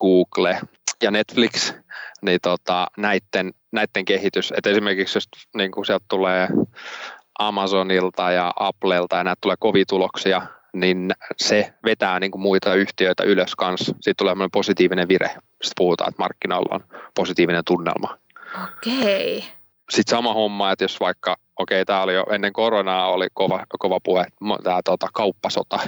Google 0.00 0.60
ja 1.02 1.10
Netflix, 1.10 1.74
niin 2.22 2.38
tota, 2.42 2.86
näiden, 2.96 3.52
näiden 3.72 4.04
kehitys, 4.04 4.52
että 4.56 4.70
esimerkiksi 4.70 5.16
jos 5.16 5.28
niin 5.54 5.70
kuin 5.70 5.86
sieltä 5.86 6.04
tulee 6.08 6.48
Amazonilta 7.38 8.30
ja 8.30 8.52
Applelta 8.56 9.16
ja 9.16 9.24
näitä 9.24 9.38
tulee 9.40 9.56
kovia 9.58 9.84
tuloksia, 9.88 10.42
niin 10.72 11.10
se 11.36 11.74
vetää 11.84 12.20
niin 12.20 12.30
kuin 12.30 12.42
muita 12.42 12.74
yhtiöitä 12.74 13.22
ylös 13.22 13.54
kanssa. 13.54 13.94
Siitä 14.00 14.18
tulee 14.18 14.34
positiivinen 14.52 15.08
vire. 15.08 15.28
Sitten 15.28 15.72
puhutaan, 15.76 16.08
että 16.08 16.22
markkinoilla 16.22 16.74
on 16.74 16.84
positiivinen 17.14 17.62
tunnelma. 17.66 18.18
Okei. 18.64 19.38
Okay. 19.38 19.50
Sitten 19.90 20.16
sama 20.16 20.34
homma, 20.34 20.72
että 20.72 20.84
jos 20.84 21.00
vaikka, 21.00 21.36
okei, 21.56 21.76
okay, 21.80 21.84
tämä 21.84 22.02
oli 22.02 22.14
jo 22.14 22.24
ennen 22.30 22.52
koronaa 22.52 23.10
oli 23.10 23.26
kova, 23.34 23.64
kova 23.78 23.98
puhe, 24.04 24.26
tämä 24.64 24.80
tota, 24.84 25.08
kauppasota, 25.14 25.78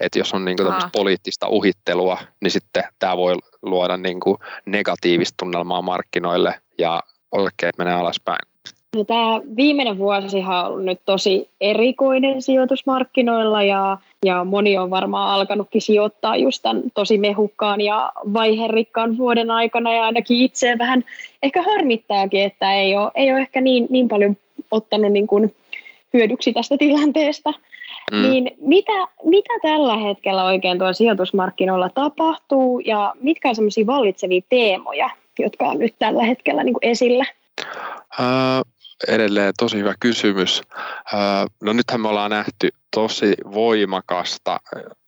että 0.00 0.18
jos 0.18 0.34
on 0.34 0.44
niin 0.44 0.56
kuin 0.56 0.74
poliittista 0.92 1.48
uhittelua, 1.48 2.18
niin 2.42 2.50
sitten 2.50 2.84
tämä 2.98 3.16
voi 3.16 3.34
luoda 3.62 3.96
niin 3.96 4.20
kuin 4.20 4.36
negatiivista 4.66 5.34
tunnelmaa 5.38 5.82
markkinoille 5.82 6.60
ja 6.78 7.02
osakkeet 7.32 7.78
menee 7.78 7.94
alaspäin. 7.94 8.48
No, 8.96 9.04
tämä 9.04 9.40
viimeinen 9.56 9.98
vuosi 9.98 10.38
on 10.38 10.66
ollut 10.66 10.84
nyt 10.84 11.00
tosi 11.04 11.48
erikoinen 11.60 12.42
sijoitusmarkkinoilla 12.42 13.62
ja, 13.62 13.98
ja 14.24 14.44
moni 14.44 14.78
on 14.78 14.90
varmaan 14.90 15.30
alkanutkin 15.30 15.82
sijoittaa 15.82 16.36
just 16.36 16.62
tämän 16.62 16.82
tosi 16.94 17.18
mehukkaan 17.18 17.80
ja 17.80 18.12
vaiherikkaan 18.32 19.18
vuoden 19.18 19.50
aikana 19.50 19.94
ja 19.94 20.04
ainakin 20.04 20.40
itse 20.40 20.78
vähän 20.78 21.04
ehkä 21.42 21.62
harmittaakin, 21.62 22.42
että 22.42 22.74
ei 22.74 22.96
ole, 22.96 23.10
ei 23.14 23.32
ole 23.32 23.40
ehkä 23.40 23.60
niin, 23.60 23.86
niin 23.90 24.08
paljon 24.08 24.36
ottanut 24.70 25.12
niin 25.12 25.26
kuin 25.26 25.54
hyödyksi 26.12 26.52
tästä 26.52 26.76
tilanteesta. 26.78 27.52
Mm. 28.12 28.22
Niin 28.22 28.50
mitä, 28.60 29.06
mitä 29.24 29.54
tällä 29.62 29.96
hetkellä 29.96 30.44
oikein 30.44 30.78
tuolla 30.78 30.92
sijoitusmarkkinoilla 30.92 31.88
tapahtuu 31.88 32.80
ja 32.80 33.14
mitkä 33.20 33.48
on 33.48 33.54
sellaisia 33.54 33.86
vallitsevia 33.86 34.40
teemoja, 34.48 35.10
jotka 35.38 35.64
on 35.64 35.78
nyt 35.78 35.94
tällä 35.98 36.22
hetkellä 36.22 36.64
niin 36.64 36.74
kuin 36.74 36.90
esillä? 36.90 37.24
Uh, 38.18 38.75
edelleen 39.08 39.54
tosi 39.58 39.78
hyvä 39.78 39.94
kysymys. 40.00 40.62
No 41.62 41.72
nythän 41.72 42.00
me 42.00 42.08
ollaan 42.08 42.30
nähty 42.30 42.68
tosi 42.94 43.34
voimakasta 43.52 44.60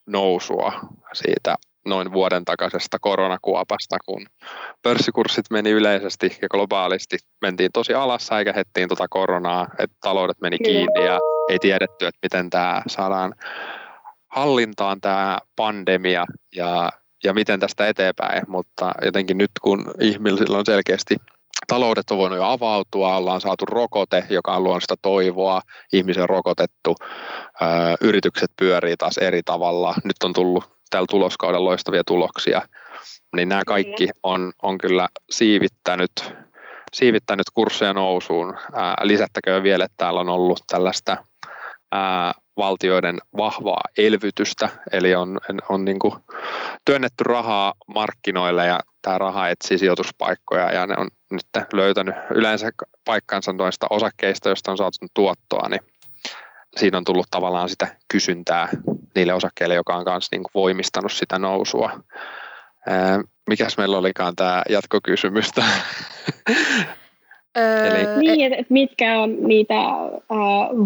nousua 0.05 0.73
siitä 1.13 1.55
noin 1.85 2.11
vuoden 2.11 2.45
takaisesta 2.45 2.99
koronakuopasta, 2.99 3.97
kun 4.05 4.25
pörssikurssit 4.81 5.45
meni 5.49 5.71
yleisesti 5.71 6.37
ja 6.41 6.49
globaalisti 6.49 7.17
mentiin 7.41 7.71
tosi 7.73 7.93
alas, 7.93 8.27
säikähettiin 8.27 8.87
tuota 8.87 9.07
koronaa, 9.09 9.67
että 9.79 9.97
taloudet 10.01 10.41
meni 10.41 10.57
kiinni 10.57 11.05
ja 11.05 11.19
ei 11.49 11.59
tiedetty, 11.59 12.07
että 12.07 12.19
miten 12.23 12.49
tämä 12.49 12.81
saadaan 12.87 13.35
hallintaan 14.27 15.01
tämä 15.01 15.39
pandemia 15.55 16.25
ja, 16.55 16.91
ja 17.23 17.33
miten 17.33 17.59
tästä 17.59 17.87
eteenpäin, 17.87 18.43
mutta 18.47 18.91
jotenkin 19.05 19.37
nyt 19.37 19.51
kun 19.61 19.91
ihmisillä 19.99 20.57
on 20.57 20.65
selkeästi 20.65 21.15
taloudet 21.67 22.11
on 22.11 22.17
voinut 22.17 22.37
jo 22.37 22.43
avautua, 22.43 23.15
ollaan 23.15 23.41
saatu 23.41 23.65
rokote, 23.65 24.23
joka 24.29 24.55
on 24.55 24.63
luonut 24.63 24.83
sitä 24.83 24.95
toivoa, 25.01 25.61
ihmisen 25.93 26.29
rokotettu, 26.29 26.95
yritykset 28.01 28.51
pyörii 28.59 28.97
taas 28.97 29.17
eri 29.17 29.41
tavalla, 29.45 29.95
nyt 30.03 30.23
on 30.23 30.33
tullut 30.33 30.63
tällä 30.89 31.07
tuloskaudella 31.09 31.65
loistavia 31.65 32.03
tuloksia, 32.07 32.61
niin 33.35 33.49
nämä 33.49 33.61
kaikki 33.65 34.09
on, 34.23 34.51
on 34.61 34.77
kyllä 34.77 35.07
siivittänyt, 35.29 36.11
siivittänyt 36.93 37.47
kursseja 37.53 37.93
nousuun. 37.93 38.57
Ää, 38.73 38.95
lisättäkö 39.01 39.63
vielä, 39.63 39.85
että 39.85 39.97
täällä 39.97 40.19
on 40.19 40.29
ollut 40.29 40.59
tällaista 40.67 41.17
ää, 41.91 42.33
valtioiden 42.57 43.17
vahvaa 43.37 43.81
elvytystä, 43.97 44.69
eli 44.91 45.15
on, 45.15 45.37
on 45.69 45.85
niin 45.85 45.99
kuin 45.99 46.13
työnnetty 46.85 47.23
rahaa 47.23 47.73
markkinoille 47.87 48.65
ja 48.65 48.79
tämä 49.01 49.17
raha 49.17 49.49
etsii 49.49 49.77
sijoituspaikkoja 49.77 50.71
ja 50.71 50.87
ne 50.87 50.95
on 50.97 51.07
nyt 51.31 51.73
löytänyt 51.73 52.15
yleensä 52.35 52.69
paikkansa 53.05 53.53
noista 53.53 53.87
osakkeista, 53.89 54.49
joista 54.49 54.71
on 54.71 54.77
saatu 54.77 54.97
tuottoa, 55.13 55.69
niin 55.69 55.81
siinä 56.77 56.97
on 56.97 57.03
tullut 57.03 57.27
tavallaan 57.31 57.69
sitä 57.69 57.87
kysyntää 58.07 58.69
niille 59.15 59.33
osakkeille, 59.33 59.75
joka 59.75 59.95
on 59.95 60.03
myös 60.07 60.31
niin 60.31 60.43
voimistanut 60.53 61.11
sitä 61.11 61.39
nousua. 61.39 61.99
Mikäs 63.49 63.77
meillä 63.77 63.97
olikaan 63.97 64.35
tämä 64.35 64.61
jatkokysymystä? 64.69 65.63
Eli... 67.55 68.19
Niin, 68.19 68.53
että 68.53 68.73
mitkä 68.73 69.19
on 69.19 69.37
niitä 69.39 69.75
äh, 69.75 70.37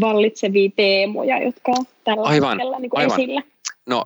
vallitsevia 0.01 0.69
teemoja, 0.75 1.43
jotka 1.43 1.71
on 1.71 1.85
tällä 2.03 2.23
aivan, 2.23 2.49
hetkellä 2.49 2.79
niin 2.79 2.91
aivan. 2.93 3.19
esillä? 3.19 3.41
No 3.85 4.03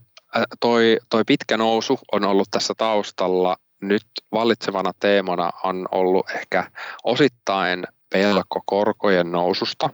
toi, 0.60 0.98
toi 1.10 1.24
pitkä 1.27 1.58
nousu 1.58 2.00
on 2.12 2.24
ollut 2.24 2.48
tässä 2.51 2.74
taustalla. 2.77 3.58
Nyt 3.81 4.05
vallitsevana 4.31 4.91
teemana 5.00 5.51
on 5.63 5.88
ollut 5.91 6.29
ehkä 6.29 6.72
osittain 7.03 7.88
pelko 8.10 8.62
korkojen 8.65 9.31
noususta, 9.31 9.89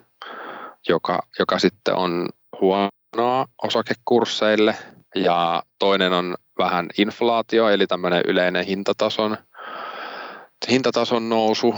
joka, 0.89 1.19
joka 1.39 1.59
sitten 1.59 1.95
on 1.95 2.29
huonoa 2.61 3.45
osakekursseille. 3.63 4.75
Ja 5.15 5.63
toinen 5.79 6.13
on 6.13 6.35
vähän 6.57 6.89
inflaatio, 6.97 7.69
eli 7.69 7.87
tämmöinen 7.87 8.23
yleinen 8.27 8.65
hintatason, 8.65 9.37
hintatason 10.69 11.29
nousu 11.29 11.75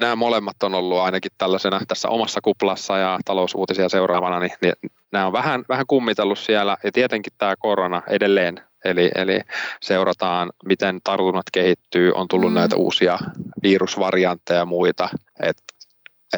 nämä 0.00 0.16
molemmat 0.16 0.62
on 0.62 0.74
ollut 0.74 0.98
ainakin 0.98 1.30
tällaisena 1.38 1.80
tässä 1.88 2.08
omassa 2.08 2.40
kuplassa 2.40 2.98
ja 2.98 3.18
talousuutisia 3.24 3.88
seuraavana, 3.88 4.40
niin, 4.40 4.52
niin 4.62 4.72
nämä 5.12 5.26
on 5.26 5.32
vähän, 5.32 5.64
vähän 5.68 5.86
kummitellut 5.86 6.38
siellä 6.38 6.76
ja 6.84 6.92
tietenkin 6.92 7.32
tämä 7.38 7.54
korona 7.58 8.02
edelleen 8.08 8.60
Eli, 8.86 9.10
eli 9.14 9.40
seurataan, 9.80 10.52
miten 10.64 11.00
tartunnat 11.04 11.46
kehittyy, 11.52 12.12
on 12.12 12.28
tullut 12.28 12.50
mm. 12.50 12.54
näitä 12.54 12.76
uusia 12.76 13.18
virusvariantteja 13.62 14.58
ja 14.58 14.64
muita, 14.64 15.08
Et, 15.42 15.56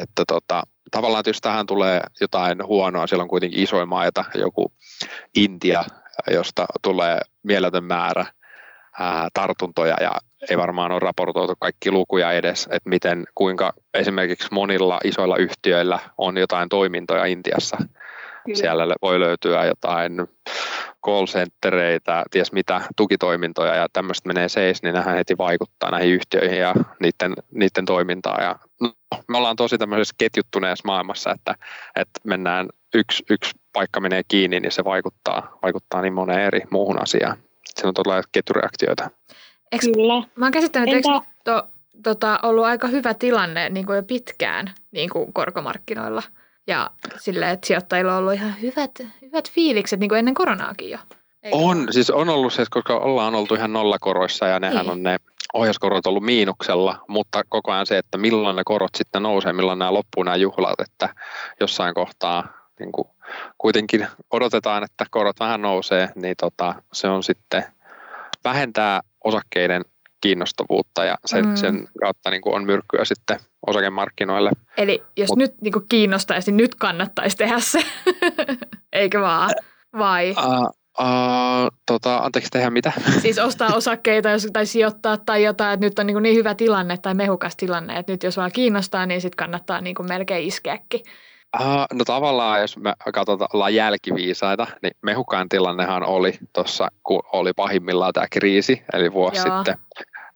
että 0.01 0.23
tota, 0.27 0.63
tavallaan 0.91 1.23
jos 1.27 1.41
tähän 1.41 1.65
tulee 1.65 2.01
jotain 2.21 2.65
huonoa, 2.65 3.07
siellä 3.07 3.23
on 3.23 3.29
kuitenkin 3.29 3.63
isoja 3.63 3.85
maita, 3.85 4.25
joku 4.35 4.71
Intia, 5.35 5.83
josta 6.31 6.65
tulee 6.81 7.19
mieletön 7.43 7.83
määrä 7.83 8.25
ää, 8.99 9.27
tartuntoja 9.33 9.95
ja 10.01 10.11
ei 10.49 10.57
varmaan 10.57 10.91
ole 10.91 10.99
raportoitu 10.99 11.53
kaikki 11.59 11.91
lukuja 11.91 12.31
edes, 12.31 12.67
että 12.71 12.89
miten, 12.89 13.27
kuinka 13.35 13.73
esimerkiksi 13.93 14.47
monilla 14.51 14.99
isoilla 15.03 15.37
yhtiöillä 15.37 15.99
on 16.17 16.37
jotain 16.37 16.69
toimintoja 16.69 17.25
Intiassa. 17.25 17.77
Kyllä. 18.45 18.57
Siellä 18.57 18.95
voi 19.01 19.19
löytyä 19.19 19.65
jotain 19.65 20.13
call 21.05 21.25
centereitä, 21.25 22.23
ties 22.31 22.51
mitä 22.51 22.81
tukitoimintoja 22.97 23.75
ja 23.75 23.87
tämmöistä 23.93 24.27
menee 24.27 24.49
seis, 24.49 24.83
niin 24.83 24.93
nähdään 24.93 25.17
heti 25.17 25.37
vaikuttaa 25.37 25.91
näihin 25.91 26.13
yhtiöihin 26.13 26.59
ja 26.59 26.73
niiden, 26.99 27.33
niiden 27.51 27.85
toimintaan. 27.85 28.43
Ja, 28.43 28.55
no, 28.81 28.93
me 29.27 29.37
ollaan 29.37 29.55
tosi 29.55 29.77
tämmöisessä 29.77 30.15
ketjuttuneessa 30.17 30.83
maailmassa, 30.85 31.31
että, 31.31 31.55
että 31.95 32.19
mennään 32.23 32.69
yksi, 32.93 33.23
yksi 33.29 33.51
paikka 33.73 33.99
menee 33.99 34.21
kiinni, 34.27 34.59
niin 34.59 34.71
se 34.71 34.83
vaikuttaa, 34.83 35.57
vaikuttaa 35.61 36.01
niin 36.01 36.13
moneen 36.13 36.41
eri 36.41 36.61
muuhun 36.71 37.01
asiaan. 37.01 37.37
Se 37.75 37.87
on 37.87 37.93
todella 37.93 38.23
ketjureaktioita. 38.31 39.09
Eks, 39.71 39.89
Kyllä. 39.95 40.23
Mä 40.35 40.45
oon 40.45 40.51
käsittänyt, 40.51 40.95
että 40.95 41.11
Entä... 41.11 41.27
to, 41.43 41.67
tota, 42.03 42.39
ollut 42.43 42.65
aika 42.65 42.87
hyvä 42.87 43.13
tilanne 43.13 43.69
niin 43.69 43.85
kuin 43.85 43.95
jo 43.95 44.03
pitkään 44.03 44.73
niin 44.91 45.09
kuin 45.09 45.33
korkomarkkinoilla. 45.33 46.23
Ja 46.69 46.91
silleen, 47.17 47.51
että 47.51 47.67
sijoittajilla 47.67 48.13
on 48.13 48.19
ollut 48.19 48.33
ihan 48.33 48.61
hyvät, 48.61 48.91
hyvät 49.21 49.51
fiilikset 49.51 49.99
niin 49.99 50.09
kuin 50.09 50.19
ennen 50.19 50.33
koronaakin 50.33 50.89
jo. 50.89 50.97
Eikö? 51.43 51.57
On, 51.57 51.87
siis 51.91 52.09
on 52.09 52.29
ollut 52.29 52.53
se, 52.53 52.65
koska 52.69 52.97
ollaan 52.97 53.35
oltu 53.35 53.55
ihan 53.55 53.73
nollakoroissa 53.73 54.47
ja 54.47 54.59
nehän 54.59 54.85
niin. 54.85 54.91
on 54.91 55.03
ne 55.03 55.17
ohjauskorot 55.53 56.07
ollut 56.07 56.23
miinuksella, 56.23 57.03
mutta 57.07 57.43
koko 57.49 57.71
ajan 57.71 57.85
se, 57.85 57.97
että 57.97 58.17
milloin 58.17 58.55
ne 58.55 58.61
korot 58.65 58.95
sitten 58.97 59.23
nousee, 59.23 59.53
milloin 59.53 59.79
nämä 59.79 59.93
loppuu 59.93 60.23
nämä 60.23 60.35
juhlat, 60.35 60.79
että 60.79 61.09
jossain 61.59 61.93
kohtaa 61.93 62.47
niin 62.79 62.91
kuin 62.91 63.07
kuitenkin 63.57 64.07
odotetaan, 64.31 64.83
että 64.83 65.05
korot 65.11 65.39
vähän 65.39 65.61
nousee, 65.61 66.09
niin 66.15 66.35
tota, 66.39 66.75
se 66.93 67.07
on 67.07 67.23
sitten 67.23 67.63
vähentää 68.43 69.01
osakkeiden 69.23 69.85
kiinnostavuutta 70.21 71.05
ja 71.05 71.15
sen, 71.25 71.45
mm. 71.45 71.55
sen 71.55 71.87
kautta 72.01 72.29
niin 72.29 72.41
kuin 72.41 72.55
on 72.55 72.65
myrkkyä 72.65 73.05
sitten 73.05 73.39
osakemarkkinoille. 73.67 74.51
Eli 74.79 75.03
jos 75.17 75.29
Mut, 75.29 75.37
nyt 75.37 75.61
niin 75.61 75.71
kuin 75.71 75.85
kiinnostaisi, 75.89 76.51
niin 76.51 76.57
nyt 76.57 76.75
kannattaisi 76.75 77.37
tehdä 77.37 77.59
se, 77.59 77.79
eikö 78.93 79.21
vaan? 79.21 79.49
Vai? 79.97 80.35
Uh, 80.37 80.69
uh, 80.99 81.71
tota, 81.85 82.17
anteeksi, 82.17 82.51
tehdä 82.51 82.69
mitä? 82.69 82.91
Siis 83.21 83.39
ostaa 83.39 83.75
osakkeita 83.75 84.29
tai 84.53 84.65
sijoittaa 84.65 85.17
tai 85.17 85.43
jotain, 85.43 85.73
että 85.73 85.85
nyt 85.85 85.99
on 85.99 86.05
niin, 86.05 86.15
kuin 86.15 86.23
niin 86.23 86.35
hyvä 86.35 86.55
tilanne 86.55 86.97
tai 86.97 87.13
mehukas 87.13 87.55
tilanne, 87.55 87.99
että 87.99 88.11
nyt 88.11 88.23
jos 88.23 88.37
vaan 88.37 88.51
kiinnostaa, 88.51 89.05
niin 89.05 89.21
sitten 89.21 89.37
kannattaa 89.37 89.81
niin 89.81 89.95
kuin 89.95 90.07
melkein 90.07 90.47
iskeäkin. 90.47 91.01
Uh, 91.61 91.85
no 91.93 92.05
tavallaan, 92.05 92.61
jos 92.61 92.77
me 92.77 92.93
katsotaan, 93.13 93.49
ollaan 93.53 93.75
jälkiviisaita, 93.75 94.67
niin 94.81 94.91
mehukkaan 95.01 95.49
tilannehan 95.49 96.03
oli 96.03 96.33
tuossa, 96.53 96.87
kun 97.03 97.23
oli 97.33 97.53
pahimmillaan 97.53 98.13
tämä 98.13 98.27
kriisi, 98.31 98.81
eli 98.93 99.13
vuosi 99.13 99.47
Joo. 99.47 99.57
sitten 99.57 99.75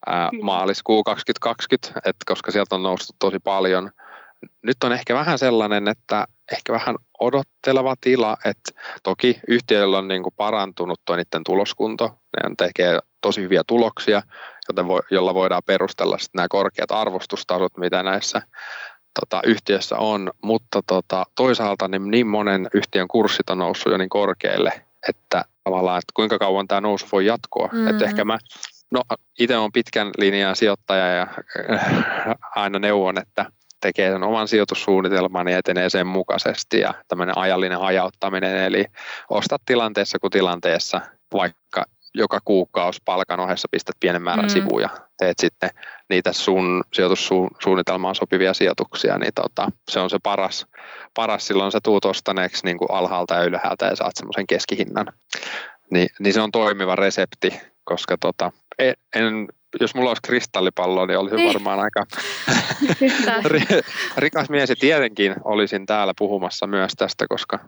ää, 0.05 0.29
maaliskuu 0.41 1.03
2020, 1.03 1.99
että 2.05 2.23
koska 2.25 2.51
sieltä 2.51 2.75
on 2.75 2.83
noussut 2.83 3.15
tosi 3.19 3.39
paljon. 3.39 3.91
Nyt 4.61 4.83
on 4.83 4.93
ehkä 4.93 5.13
vähän 5.13 5.39
sellainen, 5.39 5.87
että 5.87 6.27
ehkä 6.51 6.73
vähän 6.73 6.95
odotteleva 7.19 7.95
tila, 8.01 8.37
että 8.45 8.81
toki 9.03 9.39
yhtiöillä 9.47 9.97
on 9.97 10.07
niin 10.07 10.23
kuin 10.23 10.33
parantunut 10.37 11.01
tuo 11.05 11.15
niiden 11.15 11.43
tuloskunto, 11.43 12.05
ne 12.43 12.55
tekee 12.57 12.99
tosi 13.21 13.41
hyviä 13.41 13.61
tuloksia, 13.67 14.21
joten 14.67 14.87
voi, 14.87 14.99
jolla 15.11 15.33
voidaan 15.33 15.61
perustella 15.65 16.17
nämä 16.33 16.47
korkeat 16.49 16.91
arvostustasot, 16.91 17.77
mitä 17.77 18.03
näissä 18.03 18.41
tota, 19.19 19.41
yhtiössä 19.45 19.97
on, 19.97 20.31
mutta 20.41 20.81
tota, 20.87 21.25
toisaalta 21.35 21.87
niin, 21.87 22.11
niin 22.11 22.27
monen 22.27 22.67
yhtiön 22.73 23.07
kurssit 23.07 23.49
on 23.49 23.57
noussut 23.57 23.91
jo 23.91 23.97
niin 23.97 24.09
korkealle, 24.09 24.81
että 25.09 25.45
tavallaan, 25.63 25.97
että 25.97 26.11
kuinka 26.13 26.39
kauan 26.39 26.67
tämä 26.67 26.81
nousu 26.81 27.07
voi 27.11 27.25
jatkua. 27.25 27.69
Mm-hmm. 27.71 27.87
Että 27.87 28.05
ehkä 28.05 28.25
mä, 28.25 28.37
no 28.91 29.01
itse 29.39 29.57
olen 29.57 29.71
pitkän 29.71 30.11
linjan 30.17 30.55
sijoittaja 30.55 31.07
ja 31.07 31.27
äh, 31.71 32.35
aina 32.55 32.79
neuvon, 32.79 33.17
että 33.17 33.45
tekee 33.83 34.11
sen 34.11 34.23
oman 34.23 34.47
sijoitussuunnitelman 34.47 35.47
ja 35.47 35.57
etenee 35.57 35.89
sen 35.89 36.07
mukaisesti 36.07 36.79
ja 36.79 36.93
tämmöinen 37.07 37.37
ajallinen 37.37 37.79
hajauttaminen, 37.79 38.55
eli 38.55 38.85
ostat 39.29 39.61
tilanteessa 39.65 40.19
kuin 40.19 40.31
tilanteessa, 40.31 41.01
vaikka 41.33 41.85
joka 42.13 42.39
kuukausi 42.45 43.01
palkan 43.05 43.39
ohessa 43.39 43.67
pistät 43.71 43.95
pienen 43.99 44.21
määrän 44.21 44.45
mm. 44.45 44.49
sivuja, 44.49 44.89
teet 45.17 45.39
sitten 45.39 45.69
niitä 46.09 46.33
sun 46.33 46.83
sijoitussuunnitelmaan 46.93 48.15
sopivia 48.15 48.53
sijoituksia, 48.53 49.17
niin 49.17 49.33
tota, 49.35 49.71
se 49.91 49.99
on 49.99 50.09
se 50.09 50.17
paras, 50.23 50.67
paras 51.13 51.47
silloin 51.47 51.71
sä 51.71 51.79
tuut 51.83 52.05
ostaneeksi 52.05 52.65
niin 52.65 52.77
kuin 52.77 52.91
alhaalta 52.91 53.35
ja 53.35 53.43
ylhäältä 53.43 53.85
ja 53.85 53.95
saat 53.95 54.15
semmoisen 54.15 54.47
keskihinnan. 54.47 55.05
Ni, 55.91 56.07
niin 56.19 56.33
se 56.33 56.41
on 56.41 56.51
toimiva 56.51 56.95
resepti, 56.95 57.61
koska 57.83 58.17
tota, 58.17 58.51
en, 58.79 58.95
en 59.15 59.47
jos 59.79 59.95
mulla 59.95 60.09
olisi 60.09 60.21
kristallipallo, 60.21 61.05
niin 61.05 61.19
olisi 61.19 61.35
niin. 61.35 61.53
varmaan 61.53 61.79
aika 61.79 62.05
rikas 64.17 64.49
mies. 64.49 64.69
Ja 64.69 64.75
tietenkin 64.79 65.35
olisin 65.43 65.85
täällä 65.85 66.13
puhumassa 66.17 66.67
myös 66.67 66.91
tästä, 66.97 67.25
koska 67.29 67.59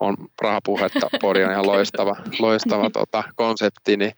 on 0.00 0.16
rahapuhetta. 0.42 1.08
Pori 1.20 1.44
on 1.44 1.52
ihan 1.52 1.66
loistava, 1.72 2.16
loistava 2.38 2.90
tota, 3.00 3.24
konsepti. 3.36 3.96
Niin, 3.96 4.12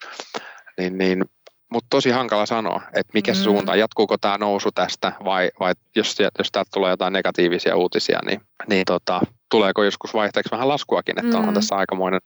niin, 0.79 0.99
niin, 0.99 1.25
mutta 1.73 1.87
tosi 1.91 2.11
hankala 2.11 2.47
sanoa, 2.47 2.83
että 2.95 3.11
mikä 3.15 3.35
se 3.35 3.41
mm. 3.41 3.45
suunta, 3.45 3.77
jatkuuko 3.77 4.19
tämä 4.19 4.39
nousu 4.39 4.73
tästä 4.75 5.13
vai, 5.25 5.51
vai 5.61 5.73
jos, 5.97 6.17
jos 6.39 6.49
täältä 6.53 6.71
tulee 6.75 6.91
jotain 6.91 7.13
negatiivisia 7.13 7.77
uutisia, 7.77 8.19
niin, 8.27 8.41
niin 8.69 8.85
tota, 8.85 9.21
tuleeko 9.51 9.85
joskus 9.85 10.15
vaihteeksi 10.15 10.51
vähän 10.51 10.69
laskuakin, 10.69 11.19
että 11.19 11.33
mm. 11.33 11.39
onhan 11.39 11.55
tässä 11.55 11.77
aikamoinen 11.77 12.21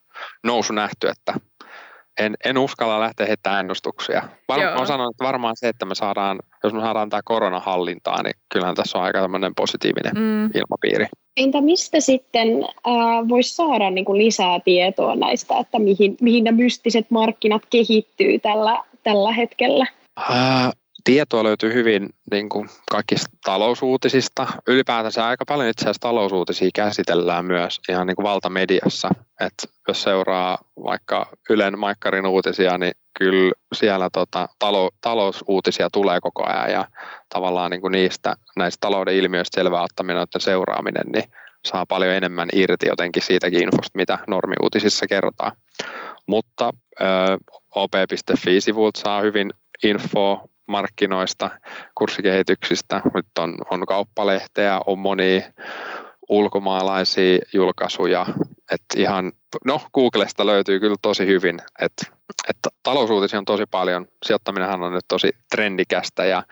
nousu 0.44 0.72
nähty, 0.72 1.08
että 1.08 1.34
en, 2.18 2.35
en 2.44 2.59
uskalla 2.59 3.00
lähteä 3.00 3.26
heittämään 3.26 3.61
ennustuksia. 3.61 4.22
Var, 4.48 4.61
mä 4.61 4.87
sanon, 4.87 5.11
että 5.11 5.24
varmaan 5.24 5.57
se, 5.57 5.68
että 5.68 5.87
me 5.87 5.94
saadaan, 5.94 6.38
jos 6.64 6.72
me 6.72 6.81
saadaan 6.81 7.11
tämä 7.11 7.20
koronahallintaa, 7.24 8.22
niin 8.22 8.35
kyllähän 8.52 8.74
tässä 8.74 8.98
on 8.98 9.04
aika 9.04 9.20
tämmöinen 9.20 9.54
positiivinen 9.54 10.12
mm. 10.14 10.44
ilmapiiri. 10.44 11.07
Entä 11.37 11.61
mistä 11.61 12.00
sitten 12.00 12.48
äh, 12.64 13.28
voisi 13.28 13.54
saada 13.54 13.90
niin 13.90 14.04
kuin 14.04 14.18
lisää 14.18 14.61
tietoa 14.61 15.16
näistä, 15.16 15.59
että 15.59 15.78
mihin, 15.78 16.16
mihin 16.20 16.44
nämä 16.44 16.57
mystiset 16.57 17.11
markkinat 17.11 17.62
kehittyy 17.70 18.38
tällä, 18.38 18.83
tällä 19.02 19.33
hetkellä? 19.33 19.87
Äh, 20.31 20.70
tietoa 21.09 21.44
löytyy 21.44 21.73
hyvin 21.75 22.09
niin 22.31 22.49
kuin 22.49 22.68
kaikista 22.90 23.31
talousuutisista. 23.44 24.47
Ylipäätänsä 24.66 25.27
aika 25.27 25.44
paljon 25.44 25.68
itse 25.68 25.85
asiassa 25.85 26.01
talousuutisia 26.01 26.71
käsitellään 26.75 27.44
myös 27.44 27.81
ihan 27.88 28.07
niin 28.07 28.16
kuin 28.16 28.25
valtamediassa. 28.25 29.09
Et 29.40 29.55
jos 29.88 30.03
seuraa 30.03 30.59
vaikka 30.85 31.27
Ylen 31.51 31.79
Maikkarin 31.79 32.27
uutisia, 32.27 32.79
niin 32.79 32.92
kyllä 33.18 33.53
siellä 33.75 34.09
tota, 34.12 34.49
talou- 34.59 34.90
talousuutisia 35.01 35.90
tulee 35.90 36.21
koko 36.21 36.47
ajan 36.47 36.71
ja 36.71 36.85
tavallaan 37.35 37.71
niin 37.71 37.81
kuin 37.81 37.92
niistä 37.92 38.35
näistä 38.57 38.81
talouden 38.81 39.14
ilmiöistä 39.14 39.61
selvää 39.61 39.83
ottaminen 39.83 40.27
ja 40.35 40.40
seuraaminen, 40.40 41.07
niin 41.12 41.25
saa 41.64 41.87
paljon 41.87 42.14
enemmän 42.14 42.49
irti 42.53 42.87
jotenkin 42.87 43.23
siitäkin 43.23 43.62
infosta, 43.62 43.97
mitä 43.99 44.18
normiuutisissa 44.27 45.07
kerrotaan. 45.07 45.53
Mutta 46.27 46.73
op.fi-sivulta 47.75 49.01
saa 49.01 49.21
hyvin 49.21 49.51
infoa 49.85 50.49
markkinoista, 50.68 51.50
kurssikehityksistä. 51.94 53.02
Nyt 53.14 53.26
on, 53.38 53.54
on 53.70 53.87
kauppalehteä, 53.87 54.81
on 54.87 54.98
monia 54.98 55.42
ulkomaalaisia 56.28 57.38
julkaisuja. 57.52 58.26
Et 58.72 58.83
ihan, 58.96 59.33
no 59.64 59.81
Googlesta 59.94 60.46
löytyy 60.46 60.81
kyllä 60.81 60.96
tosi 61.02 61.26
hyvin, 61.26 61.59
että 61.81 62.04
et 62.48 62.57
talousuutisia 62.83 63.38
on 63.38 63.44
tosi 63.44 63.64
paljon. 63.70 64.07
Sijoittaminenhan 64.26 64.83
on 64.83 64.92
nyt 64.92 65.04
tosi 65.09 65.31
trendikästä 65.50 66.24
ja 66.24 66.42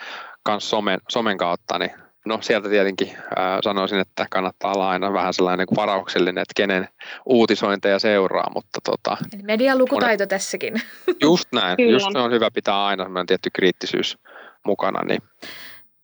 myös 0.49 0.71
somen, 0.71 1.01
somen 1.09 1.39
kautta 1.39 1.79
niin 1.79 2.06
No 2.27 2.39
sieltä 2.41 2.69
tietenkin 2.69 3.17
ää, 3.37 3.59
sanoisin, 3.65 3.99
että 3.99 4.27
kannattaa 4.31 4.73
olla 4.73 4.91
aina 4.91 5.13
vähän 5.13 5.35
sellainen 5.35 5.67
kuin 5.67 5.77
varauksellinen, 5.77 6.43
että 6.43 6.53
kenen 6.57 6.89
uutisointeja 7.27 7.99
seuraa, 7.99 8.51
mutta 8.55 8.81
tota... 8.85 9.17
Eli 9.35 9.43
median 9.43 9.79
lukutaito 9.79 10.25
on, 10.25 10.29
tässäkin. 10.29 10.75
Just 11.23 11.45
näin, 11.53 11.77
kyllä. 11.77 11.93
just 11.93 12.17
on 12.17 12.33
hyvä 12.33 12.51
pitää 12.51 12.85
aina 12.85 13.05
sellainen 13.05 13.27
tietty 13.27 13.51
kriittisyys 13.53 14.19
mukana. 14.67 15.03
Niin. 15.05 15.23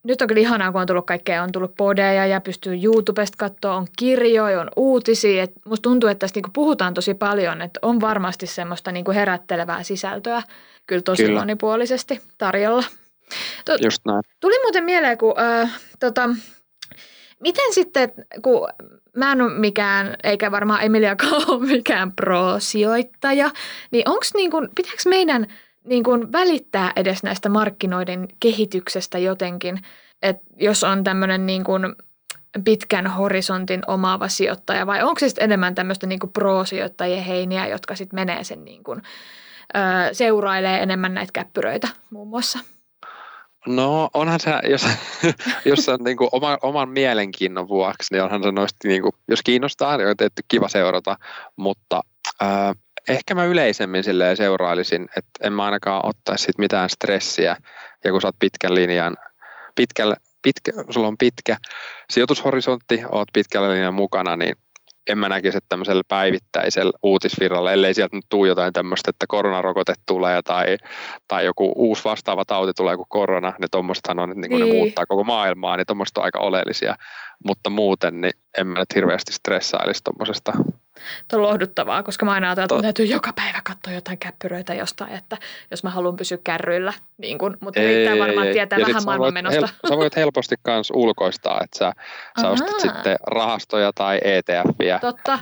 Nyt 0.04 0.22
on 0.22 0.28
kyllä 0.28 0.40
ihanaa, 0.40 0.72
kun 0.72 0.80
on 0.80 0.87
tullut 0.87 1.06
kaikkea, 1.06 1.42
on 1.42 1.52
tullut 1.52 1.74
podeja 1.76 2.26
ja 2.26 2.40
pystyy 2.40 2.78
YouTubesta 2.85 3.37
katsoa, 3.38 3.76
on 3.76 3.87
kirjoja, 3.98 4.61
on 4.61 4.70
uutisia. 4.76 5.42
Et 5.42 5.52
musta 5.66 5.82
tuntuu, 5.82 6.11
että 6.11 6.18
tästä 6.18 6.37
niinku 6.37 6.50
puhutaan 6.52 6.94
tosi 6.94 7.14
paljon, 7.14 7.62
että 7.62 7.80
on 7.82 8.00
varmasti 8.00 8.46
semmoista 8.46 8.92
niinku 8.92 9.11
herättelevää 9.11 9.82
sisältöä 9.82 10.42
kyllä 10.87 11.02
tosi 11.02 11.24
kyllä. 11.24 11.40
monipuolisesti 11.40 12.20
tarjolla. 12.38 12.85
To, 13.64 13.77
Just 13.83 14.01
näin. 14.07 14.23
Tuli 14.40 14.62
muuten 14.62 14.85
mieleen, 14.85 15.18
kun 15.18 15.35
äh, 15.38 15.81
tota, 16.01 16.29
miten 17.40 17.75
sitten, 17.75 18.12
kun 18.42 18.68
mä 19.16 19.33
en 19.33 19.42
ole 19.42 19.59
mikään, 19.59 20.16
eikä 20.25 20.51
varmaan 20.51 20.83
Emiliakaan 20.83 21.42
ole 21.49 21.66
mikään 21.66 22.12
pro-sijoittaja, 22.12 23.51
niin 23.90 24.09
onko 24.09 24.25
niin 24.35 24.51
kuin, 24.51 24.68
pitääkö 24.75 25.03
meidän 25.09 25.47
niin 25.85 26.05
kuin 26.05 26.33
välittää 26.33 26.92
edes 26.97 27.23
näistä 27.23 27.49
markkinoiden 27.49 28.29
kehityksestä 28.40 29.18
jotenkin, 29.18 29.81
että 30.23 30.42
jos 30.57 30.85
on 30.85 31.05
tämmöinen 31.05 31.47
niin 31.47 31.64
kuin 31.64 31.95
pitkän 32.64 33.07
horisontin 33.07 33.83
omaava 33.87 34.29
sijoittaja 34.29 34.87
vai 34.87 35.03
onko 35.03 35.18
se 35.18 35.29
sitten 35.29 35.45
enemmän 35.45 35.75
tämmöistä 35.75 36.07
niin 36.07 36.21
pro-sijoittajien 36.33 37.25
heiniä, 37.25 37.66
jotka 37.66 37.95
sitten 37.95 38.16
menee 38.21 38.45
sen 38.45 38.64
niin 38.64 38.85
kuin, 38.85 39.03
ö, 39.77 40.14
seurailee 40.14 40.83
enemmän 40.83 41.14
näitä 41.14 41.33
käppyröitä 41.33 41.88
muun 42.11 42.29
muassa? 42.29 42.59
No 43.66 44.11
onhan 44.14 44.40
se, 44.40 44.51
jos, 44.70 44.87
jos 45.64 45.88
on 45.88 45.98
niin 46.05 46.16
kuin 46.16 46.29
oma, 46.33 46.59
oman 46.62 46.88
mielenkiinnon 46.88 47.68
vuoksi, 47.68 48.14
niin 48.14 48.22
onhan 48.22 48.42
se 48.42 48.53
noista, 48.53 48.88
niin 48.88 49.03
kuin, 49.03 49.12
jos 49.29 49.42
kiinnostaa, 49.42 49.96
niin 49.96 50.09
on 50.09 50.16
tietty 50.16 50.42
kiva 50.48 50.68
seurata, 50.68 51.16
mutta 51.57 52.01
äh, 52.42 52.75
ehkä 53.09 53.35
mä 53.35 53.44
yleisemmin 53.44 54.05
silleen 54.05 54.37
seurailisin, 54.37 55.09
että 55.16 55.31
en 55.46 55.53
mä 55.53 55.64
ainakaan 55.64 56.07
ottaisi 56.07 56.44
sit 56.44 56.59
mitään 56.59 56.90
stressiä, 56.90 57.57
ja 58.05 58.11
kun 58.11 58.20
sä 58.20 58.29
oot 58.29 58.37
pitkän 58.38 58.75
linjan, 58.75 59.16
pitkällä, 59.75 60.16
pitkä, 60.42 60.72
sulla 60.90 61.09
on 61.09 61.18
pitkä 61.18 61.57
sijoitushorisontti, 62.11 63.03
oot 63.12 63.29
pitkällä 63.33 63.70
linjan 63.70 63.94
mukana, 63.94 64.37
niin 64.37 64.57
en 65.11 65.19
mä 65.19 65.29
näkisi, 65.29 65.57
että 65.57 65.69
tämmöisellä 65.69 66.03
päivittäisellä 66.09 66.93
uutisvirralla, 67.03 67.73
ellei 67.73 67.95
sieltä 67.95 68.17
nyt 68.17 68.25
tuu 68.29 68.45
jotain 68.45 68.73
tämmöistä, 68.73 69.11
että 69.11 69.27
koronarokote 69.29 69.95
tulee 70.07 70.43
tai, 70.43 70.77
tai 71.29 71.45
joku 71.45 71.73
uusi 71.77 72.05
vastaava 72.05 72.45
tauti 72.45 72.73
tulee 72.73 72.97
kuin 72.97 73.07
korona, 73.09 73.53
niin 73.59 73.69
tuommoistahan 73.71 74.19
on, 74.19 74.29
niin 74.31 74.51
kun 74.51 74.61
niin. 74.61 74.73
ne 74.73 74.79
muuttaa 74.79 75.07
koko 75.07 75.25
maailmaa, 75.25 75.77
niin 75.77 75.87
tuommoista 75.87 76.21
on 76.21 76.25
aika 76.25 76.38
oleellisia. 76.38 76.97
Mutta 77.44 77.70
muuten, 77.70 78.20
niin 78.20 78.33
en 78.59 78.66
mä 78.66 78.78
nyt 78.78 78.94
hirveästi 78.94 79.33
stressailisi 79.33 80.05
tuommoisesta 80.05 80.52
Tuo 81.28 81.38
on 81.38 81.42
lohduttavaa, 81.42 82.02
koska 82.02 82.26
mä 82.26 82.33
aina 82.33 82.46
ajattelen, 82.46 82.64
että 82.64 82.83
täytyy 82.83 83.07
joka 83.07 83.33
päivä 83.33 83.61
katsoa 83.64 83.92
jotain 83.92 84.18
käppyröitä 84.18 84.74
jostain, 84.74 85.12
että 85.12 85.38
jos 85.70 85.85
mä 85.85 85.90
haluan 85.90 86.16
pysyä 86.16 86.38
kärryillä, 86.44 86.92
niin 87.18 87.38
kun, 87.38 87.57
mutta 87.61 87.81
ei, 87.81 87.87
riittää 87.87 88.18
varmaan 88.26 88.46
ei, 88.46 88.52
tietää 88.52 88.78
vähän 88.78 89.05
maailman 89.05 89.35
menosta. 89.35 89.66
Hel- 89.66 89.88
sä 89.88 89.96
voit 89.96 90.16
helposti 90.16 90.55
myös 90.66 90.90
ulkoistaa, 90.94 91.61
että 91.64 91.78
sä, 91.78 91.92
sä 92.40 92.48
ostat 92.48 92.81
sitten 92.81 93.16
rahastoja 93.26 93.92
tai 93.94 94.20
ETFiä, 94.24 94.98
Totta. 95.00 95.38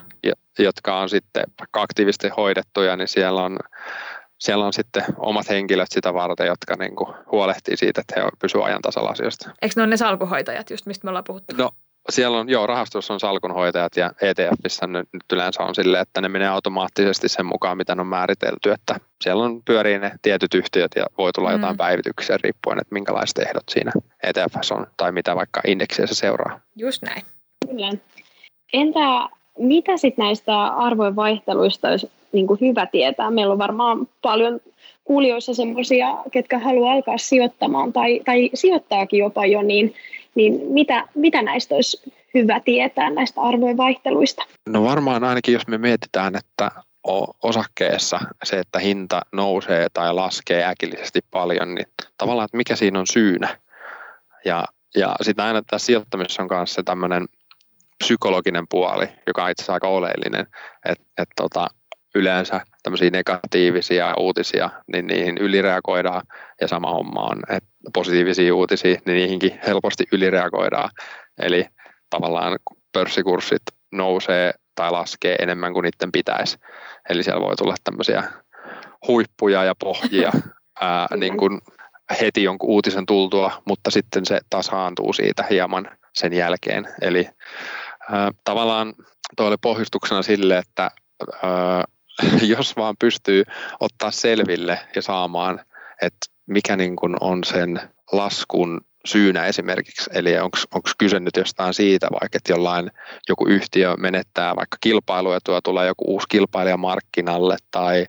jotka 0.58 0.98
on 0.98 1.08
sitten 1.08 1.44
aktiivisesti 1.72 2.28
hoidettuja, 2.28 2.96
niin 2.96 3.08
siellä 3.08 3.42
on 3.42 3.58
siellä 4.38 4.66
on 4.66 4.72
sitten 4.72 5.04
omat 5.16 5.48
henkilöt 5.48 5.88
sitä 5.90 6.14
varten, 6.14 6.46
jotka 6.46 6.76
niin 6.78 6.96
kuin 6.96 7.14
huolehtii 7.32 7.76
siitä, 7.76 8.00
että 8.00 8.20
he 8.20 8.28
pysyvät 8.38 8.64
ajan 8.64 8.82
tasalla 8.82 9.10
asioista. 9.10 9.50
Eikö 9.62 9.72
ne 9.76 9.82
ole 9.82 9.90
ne 9.90 9.96
salkuhoitajat, 9.96 10.70
just 10.70 10.86
mistä 10.86 11.04
me 11.04 11.08
ollaan 11.08 11.24
puhuttu? 11.24 11.56
No 11.56 11.70
siellä 12.10 12.38
on, 12.38 12.48
joo, 12.48 12.66
rahastossa 12.66 13.14
on 13.14 13.20
salkunhoitajat 13.20 13.96
ja 13.96 14.12
ETFissä 14.22 14.86
nyt, 14.86 15.08
nyt 15.12 15.22
yleensä 15.32 15.62
on 15.62 15.74
sille, 15.74 16.00
että 16.00 16.20
ne 16.20 16.28
menee 16.28 16.48
automaattisesti 16.48 17.28
sen 17.28 17.46
mukaan, 17.46 17.76
mitä 17.76 17.94
ne 17.94 18.00
on 18.00 18.06
määritelty, 18.06 18.72
että 18.72 18.96
siellä 19.20 19.44
on 19.44 19.62
pyörii 19.62 19.98
ne 19.98 20.12
tietyt 20.22 20.54
yhtiöt 20.54 20.92
ja 20.96 21.06
voi 21.18 21.32
tulla 21.32 21.48
mm. 21.48 21.54
jotain 21.54 21.76
päivityksiä 21.76 22.38
riippuen, 22.42 22.78
että 22.78 22.94
minkälaiset 22.94 23.38
ehdot 23.38 23.68
siinä 23.70 23.92
ETFssä 24.22 24.74
on 24.74 24.86
tai 24.96 25.12
mitä 25.12 25.36
vaikka 25.36 25.60
indeksiä 25.66 26.06
se 26.06 26.14
seuraa. 26.14 26.60
Just 26.76 27.02
näin. 27.02 27.22
Kyllä. 27.68 27.92
Entä 28.72 29.28
mitä 29.58 29.96
sitten 29.96 30.24
näistä 30.24 30.66
arvojen 30.66 31.16
vaihteluista 31.16 31.88
olisi 31.88 32.10
niin 32.32 32.46
kuin 32.46 32.60
hyvä 32.60 32.86
tietää? 32.86 33.30
Meillä 33.30 33.52
on 33.52 33.58
varmaan 33.58 34.08
paljon 34.22 34.60
kuulijoissa 35.04 35.54
sellaisia, 35.54 36.16
ketkä 36.30 36.58
haluaa 36.58 36.92
alkaa 36.92 37.18
sijoittamaan 37.18 37.92
tai, 37.92 38.20
tai 38.24 38.50
sijoittaakin 38.54 39.18
jopa 39.18 39.46
jo, 39.46 39.62
niin 39.62 39.94
niin 40.34 40.72
mitä, 40.72 41.08
mitä 41.14 41.42
näistä 41.42 41.74
olisi 41.74 42.12
hyvä 42.34 42.60
tietää 42.60 43.10
näistä 43.10 43.40
arvojen 43.40 43.76
vaihteluista? 43.76 44.42
No 44.68 44.84
varmaan 44.84 45.24
ainakin 45.24 45.54
jos 45.54 45.66
me 45.66 45.78
mietitään, 45.78 46.36
että 46.36 46.70
osakkeessa 47.42 48.20
se, 48.44 48.58
että 48.58 48.78
hinta 48.78 49.20
nousee 49.32 49.86
tai 49.92 50.14
laskee 50.14 50.64
äkillisesti 50.64 51.20
paljon, 51.30 51.74
niin 51.74 51.86
tavallaan, 52.18 52.44
että 52.44 52.56
mikä 52.56 52.76
siinä 52.76 52.98
on 52.98 53.06
syynä. 53.06 53.58
Ja, 54.44 54.64
ja 54.96 55.14
sitten 55.22 55.44
aina 55.44 55.62
tässä 55.62 55.86
sijoittamisessa 55.86 56.42
on 56.42 56.48
kanssa 56.48 56.82
tämmöinen 56.82 57.28
psykologinen 58.04 58.64
puoli, 58.68 59.08
joka 59.26 59.44
on 59.44 59.50
itse 59.50 59.62
asiassa 59.62 59.72
aika 59.72 59.88
oleellinen, 59.88 60.46
että 60.88 61.04
et 61.18 61.28
tota, 61.36 61.66
yleensä 62.14 62.60
tämmöisiä 62.82 63.10
negatiivisia 63.10 64.14
uutisia, 64.18 64.70
niin 64.92 65.06
niihin 65.06 65.38
ylireagoidaan 65.38 66.22
ja 66.60 66.68
sama 66.68 66.90
homma 66.90 67.20
on, 67.20 67.42
että 67.48 67.70
positiivisia 67.94 68.54
uutisia, 68.54 69.00
niin 69.06 69.16
niihinkin 69.16 69.60
helposti 69.66 70.04
ylireagoidaan. 70.12 70.90
Eli 71.42 71.66
tavallaan 72.10 72.58
pörssikurssit 72.92 73.62
nousee 73.92 74.54
tai 74.74 74.90
laskee 74.90 75.34
enemmän 75.34 75.72
kuin 75.72 75.82
niiden 75.82 76.12
pitäisi. 76.12 76.58
Eli 77.08 77.22
siellä 77.22 77.46
voi 77.46 77.56
tulla 77.56 77.74
tämmöisiä 77.84 78.24
huippuja 79.08 79.64
ja 79.64 79.74
pohjia 79.74 80.32
ää, 80.80 81.06
niin 81.16 81.36
kuin 81.36 81.60
heti 82.20 82.42
jonkun 82.42 82.70
uutisen 82.70 83.06
tultua, 83.06 83.62
mutta 83.64 83.90
sitten 83.90 84.26
se 84.26 84.40
tasaantuu 84.50 85.12
siitä 85.12 85.44
hieman 85.50 85.90
sen 86.14 86.32
jälkeen. 86.32 86.88
Eli 87.02 87.28
ää, 88.10 88.30
tavallaan 88.44 88.94
tuo 89.36 89.46
oli 89.46 89.56
pohjustuksena 89.62 90.22
sille, 90.22 90.58
että 90.58 90.90
ää, 91.42 91.84
jos 92.56 92.76
vaan 92.76 92.94
pystyy 92.98 93.44
ottaa 93.80 94.10
selville 94.10 94.78
ja 94.96 95.02
saamaan, 95.02 95.60
että 96.02 96.26
mikä 96.46 96.76
niin 96.76 96.96
kuin 96.96 97.16
on 97.20 97.44
sen 97.44 97.80
laskun 98.12 98.80
syynä 99.04 99.46
esimerkiksi, 99.46 100.10
eli 100.14 100.38
onko 100.38 100.90
kyse 100.98 101.20
nyt 101.20 101.36
jostain 101.36 101.74
siitä 101.74 102.08
vaikka, 102.10 102.36
että 102.36 102.52
jollain 102.52 102.90
joku 103.28 103.46
yhtiö 103.46 103.96
menettää 103.96 104.56
vaikka 104.56 104.76
kilpailuetua, 104.80 105.60
tulee 105.60 105.86
joku 105.86 106.04
uusi 106.06 106.26
kilpailija 106.28 106.76
markkinalle 106.76 107.56
tai 107.70 108.06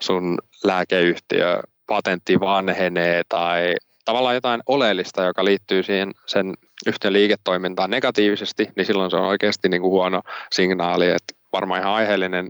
sun 0.00 0.38
lääkeyhtiö 0.64 1.62
patentti 1.86 2.40
vanhenee 2.40 3.22
tai 3.28 3.74
tavallaan 4.04 4.34
jotain 4.34 4.62
oleellista, 4.66 5.22
joka 5.22 5.44
liittyy 5.44 5.82
siihen 5.82 6.12
sen 6.26 6.54
yhtiön 6.86 7.12
liiketoimintaan 7.12 7.90
negatiivisesti, 7.90 8.68
niin 8.76 8.86
silloin 8.86 9.10
se 9.10 9.16
on 9.16 9.26
oikeasti 9.26 9.68
niin 9.68 9.82
kuin 9.82 9.90
huono 9.90 10.22
signaali, 10.52 11.10
että 11.10 11.34
varmaan 11.52 11.80
ihan 11.80 11.92
aiheellinen 11.92 12.48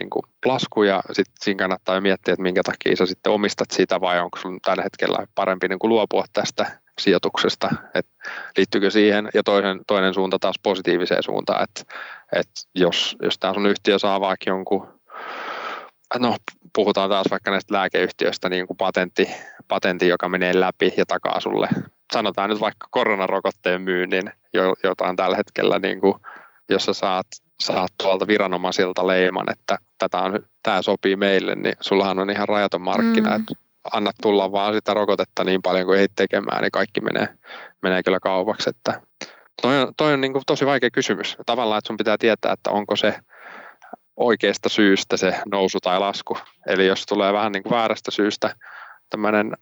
niin 0.00 0.10
kuin 0.10 0.22
lasku 0.44 0.82
ja 0.82 1.02
sitten 1.12 1.34
siinä 1.40 1.58
kannattaa 1.58 2.00
miettiä, 2.00 2.32
että 2.34 2.42
minkä 2.42 2.62
takia 2.62 2.96
sä 2.96 3.06
sitten 3.06 3.32
omistat 3.32 3.70
sitä 3.70 4.00
vai 4.00 4.20
onko 4.20 4.38
sun 4.38 4.60
tällä 4.60 4.82
hetkellä 4.82 5.26
parempi 5.34 5.68
niin 5.68 5.78
kuin 5.78 5.88
luopua 5.88 6.24
tästä 6.32 6.80
sijoituksesta, 7.00 7.70
että 7.94 8.12
liittyykö 8.56 8.90
siihen 8.90 9.28
ja 9.34 9.42
toinen, 9.42 9.80
toinen 9.86 10.14
suunta 10.14 10.38
taas 10.38 10.56
positiiviseen 10.62 11.22
suuntaan, 11.22 11.62
että, 11.62 11.94
että 12.32 12.60
jos, 12.74 13.16
jos 13.22 13.38
tämä 13.38 13.54
sun 13.54 13.66
yhtiö 13.66 13.98
saa 13.98 14.20
vaikka 14.20 14.50
jonkun 14.50 15.00
no 16.18 16.36
puhutaan 16.74 17.10
taas 17.10 17.26
vaikka 17.30 17.50
näistä 17.50 17.74
lääkeyhtiöistä, 17.74 18.48
niin 18.48 18.66
kuin 18.66 18.76
patentti, 18.76 19.30
patentti, 19.68 20.08
joka 20.08 20.28
menee 20.28 20.60
läpi 20.60 20.94
ja 20.96 21.06
takaa 21.06 21.40
sulle, 21.40 21.68
sanotaan 22.12 22.50
nyt 22.50 22.60
vaikka 22.60 22.86
koronarokotteen 22.90 23.82
myynnin, 23.82 24.32
jota 24.84 25.04
on 25.04 25.16
tällä 25.16 25.36
hetkellä, 25.36 25.78
niin 25.78 26.00
kuin, 26.00 26.14
jos 26.70 26.84
sä 26.84 26.92
saat, 26.92 27.26
saat 27.60 27.90
tuolta 28.02 28.26
viranomaisilta 28.26 29.06
leiman, 29.06 29.52
että 29.52 29.78
tätä 29.98 30.18
on, 30.18 30.40
tämä 30.62 30.82
sopii 30.82 31.16
meille, 31.16 31.54
niin 31.54 31.74
sullahan 31.80 32.18
on 32.18 32.30
ihan 32.30 32.48
rajaton 32.48 32.82
markkina, 32.82 33.30
mm. 33.30 33.36
että 33.36 33.54
annat 33.92 34.16
tulla 34.22 34.52
vaan 34.52 34.74
sitä 34.74 34.94
rokotetta 34.94 35.44
niin 35.44 35.62
paljon 35.62 35.86
kuin 35.86 35.98
ei 35.98 36.08
tekemään, 36.16 36.62
niin 36.62 36.70
kaikki 36.70 37.00
menee, 37.00 37.28
menee 37.82 38.02
kyllä 38.02 38.20
kaupaksi. 38.20 38.70
Että 38.70 39.00
toi 39.62 39.82
on, 39.82 39.92
toi 39.96 40.12
on 40.12 40.20
niin 40.20 40.32
kuin 40.32 40.42
tosi 40.46 40.66
vaikea 40.66 40.90
kysymys. 40.90 41.36
Tavallaan, 41.46 41.78
että 41.78 41.86
sun 41.86 41.96
pitää 41.96 42.18
tietää, 42.18 42.52
että 42.52 42.70
onko 42.70 42.96
se 42.96 43.14
oikeasta 44.16 44.68
syystä 44.68 45.16
se 45.16 45.34
nousu 45.50 45.80
tai 45.80 45.98
lasku. 45.98 46.38
Eli 46.66 46.86
jos 46.86 47.06
tulee 47.06 47.32
vähän 47.32 47.52
niin 47.52 47.62
kuin 47.62 47.70
väärästä 47.70 48.10
syystä 48.10 48.54
tämmöinen 49.10 49.56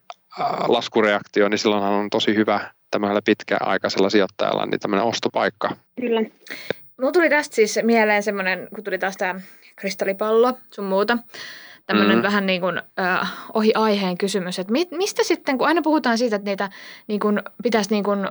laskureaktio, 0.69 1.49
niin 1.49 1.59
silloinhan 1.59 1.93
on 1.93 2.11
tosi 2.11 2.35
hyvä 2.35 2.71
tämmöisellä 2.91 3.23
pitkäaikaisella 3.25 4.11
sijoittajalla 4.11 4.67
niin 4.67 4.81
tämmöinen 4.81 5.07
ostopaikka. 5.07 5.77
Kyllä. 6.01 6.21
Mulla 6.99 7.13
tuli 7.13 7.31
tästä 7.31 7.55
siis 7.55 7.79
mieleen 7.83 8.23
semmoinen, 8.23 8.69
kun 8.75 8.85
tuli 8.85 8.99
taas 8.99 9.17
tämä 9.17 9.41
kristallipallo 9.77 10.59
sun 10.75 10.85
muuta, 10.85 11.19
tämmöinen 11.87 12.17
mm-hmm. 12.17 12.23
vähän 12.23 12.47
niin 12.47 12.61
kuin 12.61 12.83
äh, 13.01 13.33
ohi 13.55 13.73
aiheen 13.75 14.19
kysymys, 14.19 14.59
että 14.59 14.73
mi, 14.73 14.89
mistä 14.91 15.25
sitten, 15.25 15.59
kun 15.59 15.67
aina 15.67 15.83
puhutaan 15.83 16.19
siitä, 16.19 16.37
että 16.37 16.51
niitä 16.51 16.71
niin 17.07 17.21
kuin, 17.21 17.43
pitäisi 17.63 17.91
niin 17.91 18.05
kuin 18.05 18.29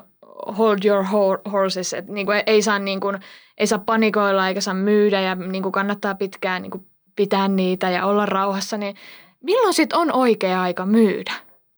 hold 0.58 0.78
your 0.86 1.04
horses, 1.52 1.94
että 1.94 2.12
niin 2.12 2.26
kuin 2.26 2.44
ei, 2.46 2.62
saa 2.62 2.80
niin 2.80 3.00
kuin, 3.00 3.20
ei 3.58 3.68
saa 3.68 3.80
panikoilla 3.80 4.48
eikä 4.48 4.62
saa 4.62 4.74
myydä 4.74 5.22
ja 5.22 5.36
niin 5.36 5.64
kuin 5.64 5.72
kannattaa 5.72 6.16
pitkään 6.16 6.62
niin 6.62 6.72
kuin 6.72 6.88
pitää 7.16 7.48
niitä 7.48 7.90
ja 7.90 8.06
olla 8.06 8.26
rauhassa, 8.26 8.78
niin 8.78 8.96
milloin 9.44 9.74
sitten 9.74 10.00
on 10.00 10.12
oikea 10.12 10.62
aika 10.62 10.86
myydä 10.86 11.34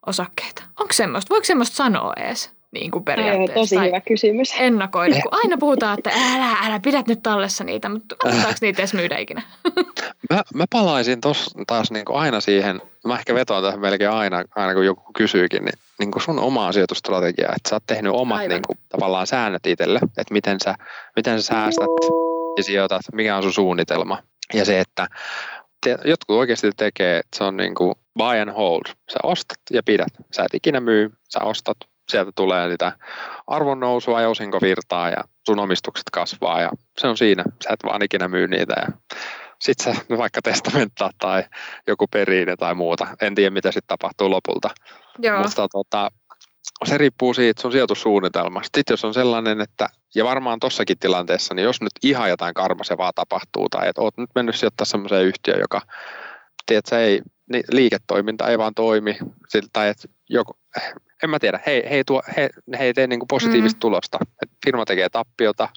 osakkeita? 0.06 0.64
Onko 0.80 0.94
semmoista? 0.94 1.30
Voiko 1.30 1.46
semmoista 1.46 1.76
sanoa 1.76 2.14
edes? 2.18 2.59
Niin 2.72 2.92
kuin 2.92 3.06
periaatteessa. 3.06 3.54
Tosi 3.54 3.76
tai 3.76 3.88
hyvä 3.88 4.02
kysymys. 4.02 4.54
Ennakoida, 4.60 5.16
kun 5.22 5.40
aina 5.44 5.58
puhutaan, 5.66 5.98
että 6.00 6.12
älä, 6.36 6.56
älä 6.64 6.80
pidät 6.80 7.08
nyt 7.08 7.24
tallessa 7.24 7.64
niitä, 7.64 7.90
mutta 7.90 8.16
kannataanko 8.16 8.58
niitä 8.62 8.82
edes 8.82 8.94
myydä 8.94 9.18
ikinä? 9.18 9.42
Mä, 10.30 10.44
mä 10.54 10.66
palaisin 10.70 11.22
tos, 11.22 11.50
taas 11.68 11.92
niin 11.92 12.06
kuin 12.06 12.20
aina 12.20 12.42
siihen, 12.42 12.82
mä 13.08 13.16
ehkä 13.16 13.36
vetoan 13.36 13.64
tähän 13.64 13.80
melkein 13.80 14.12
aina, 14.12 14.44
aina 14.56 14.74
kun 14.74 14.86
joku 14.86 15.14
kysyykin, 15.14 15.66
niin, 15.66 15.80
niin 16.00 16.12
kuin 16.12 16.24
sun 16.24 16.40
omaa 16.40 16.72
sijoitustrategiaa, 16.72 17.54
että 17.56 17.70
sä 17.70 17.76
oot 17.76 17.84
tehnyt 17.88 18.14
omat 18.14 18.48
niin 18.48 18.62
kuin, 18.68 18.78
tavallaan 18.90 19.28
säännöt 19.28 19.68
itselle, 19.68 20.00
että 20.18 20.34
miten 20.34 20.58
sä, 20.64 20.76
miten 21.16 21.42
sä 21.42 21.48
säästät 21.48 21.88
ja 22.58 22.64
sijoitat, 22.64 23.02
mikä 23.14 23.38
on 23.38 23.44
sun 23.44 23.54
suunnitelma. 23.54 24.18
Ja 24.54 24.66
se, 24.66 24.80
että 24.80 25.08
te, 25.84 25.98
jotkut 26.06 26.38
oikeasti 26.38 26.72
tekee, 26.78 27.18
että 27.18 27.38
se 27.38 27.44
on 27.44 27.58
niin 27.58 27.76
kuin 27.76 27.96
buy 28.18 28.40
and 28.40 28.52
hold. 28.52 28.82
Sä 28.88 29.20
ostat 29.24 29.58
ja 29.72 29.84
pidät. 29.84 30.14
Sä 30.32 30.44
et 30.44 30.54
ikinä 30.54 30.80
myy, 30.80 31.10
sä 31.30 31.40
ostat, 31.40 31.78
sieltä 32.10 32.32
tulee 32.36 32.70
sitä 32.70 32.92
arvonnousua 33.48 34.22
ja 34.22 34.30
osinkovirtaa 34.30 35.10
ja 35.10 35.24
sun 35.46 35.60
omistukset 35.60 36.06
kasvaa 36.12 36.62
ja 36.62 36.70
se 36.98 37.08
on 37.08 37.18
siinä. 37.18 37.44
Sä 37.64 37.70
et 37.74 37.80
vaan 37.84 38.04
ikinä 38.04 38.28
myy 38.28 38.48
niitä 38.48 38.74
ja 38.78 38.88
sitten 39.60 39.96
sä 39.96 40.02
vaikka 40.18 40.42
testamenttaa 40.42 41.10
tai 41.18 41.44
joku 41.88 42.08
periine 42.08 42.56
tai 42.56 42.76
muuta. 42.76 43.08
En 43.22 43.36
tiedä, 43.36 43.50
mitä 43.50 43.72
sitten 43.72 43.88
tapahtuu 43.88 44.30
lopulta. 44.30 44.70
Joo. 45.20 45.42
Mutta 45.42 45.68
tota, 45.68 46.12
se 46.86 46.98
riippuu 46.98 47.34
siitä 47.34 47.62
sun 47.62 47.72
sijoitussuunnitelmasta. 47.72 48.78
Sitten 48.78 48.94
jos 48.94 49.06
on 49.06 49.14
sellainen, 49.14 49.62
että, 49.62 49.90
ja 50.16 50.26
varmaan 50.26 50.60
tossakin 50.60 51.00
tilanteessa, 51.00 51.54
niin 51.54 51.64
jos 51.64 51.82
nyt 51.82 51.92
ihan 52.04 52.30
jotain 52.30 52.54
karmasevaa 52.54 53.12
tapahtuu, 53.16 53.70
tai 53.70 53.90
että 53.90 54.02
oot 54.02 54.18
nyt 54.18 54.30
mennyt 54.36 54.56
sijoittaa 54.56 54.86
semmoiseen 54.86 55.26
yhtiöön, 55.26 55.60
joka, 55.60 55.82
tiedät, 56.66 56.92
ei, 56.92 57.22
niin 57.52 57.64
liiketoiminta 57.72 58.48
ei 58.48 58.58
vaan 58.58 58.74
toimi, 58.74 59.18
tai 59.74 59.90
että 59.90 60.08
joku, 60.30 60.54
en 61.24 61.30
mä 61.30 61.40
tiedä, 61.40 61.60
he, 61.66 61.72
he, 61.90 61.96
ei, 61.96 62.04
tuo, 62.04 62.22
he, 62.38 62.50
he 62.80 62.84
ei 62.84 62.94
tee 62.94 63.08
niin 63.08 63.20
kuin 63.20 63.28
positiivista 63.28 63.78
mm. 63.78 63.80
tulosta. 63.80 64.18
Et 64.44 64.50
firma 64.66 64.86
tekee 64.86 65.10
tappiota, 65.10 65.70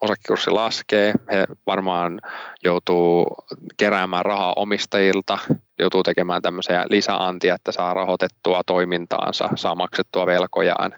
osakekurssi 0.00 0.50
laskee, 0.50 1.14
he 1.32 1.46
varmaan 1.66 2.20
joutuu 2.64 3.36
keräämään 3.76 4.24
rahaa 4.24 4.52
omistajilta, 4.56 5.38
joutuu 5.78 6.02
tekemään 6.02 6.42
tämmöisiä 6.42 6.84
lisäantia, 6.90 7.54
että 7.54 7.72
saa 7.72 7.94
rahoitettua 7.94 8.62
toimintaansa, 8.66 9.48
saa 9.54 9.74
maksettua 9.74 10.26
velkojaan, 10.26 10.94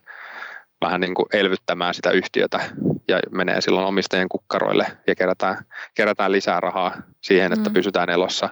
vähän 0.80 1.00
niin 1.00 1.14
kuin 1.14 1.26
elvyttämään 1.32 1.94
sitä 1.94 2.10
yhtiötä 2.10 2.60
ja 3.08 3.20
menee 3.30 3.60
silloin 3.60 3.86
omistajien 3.86 4.28
kukkaroille 4.28 4.86
ja 5.06 5.14
kerätään, 5.14 5.64
kerätään 5.94 6.32
lisää 6.32 6.60
rahaa 6.60 7.02
siihen, 7.20 7.52
että 7.52 7.70
mm. 7.70 7.74
pysytään 7.74 8.10
elossa. 8.10 8.48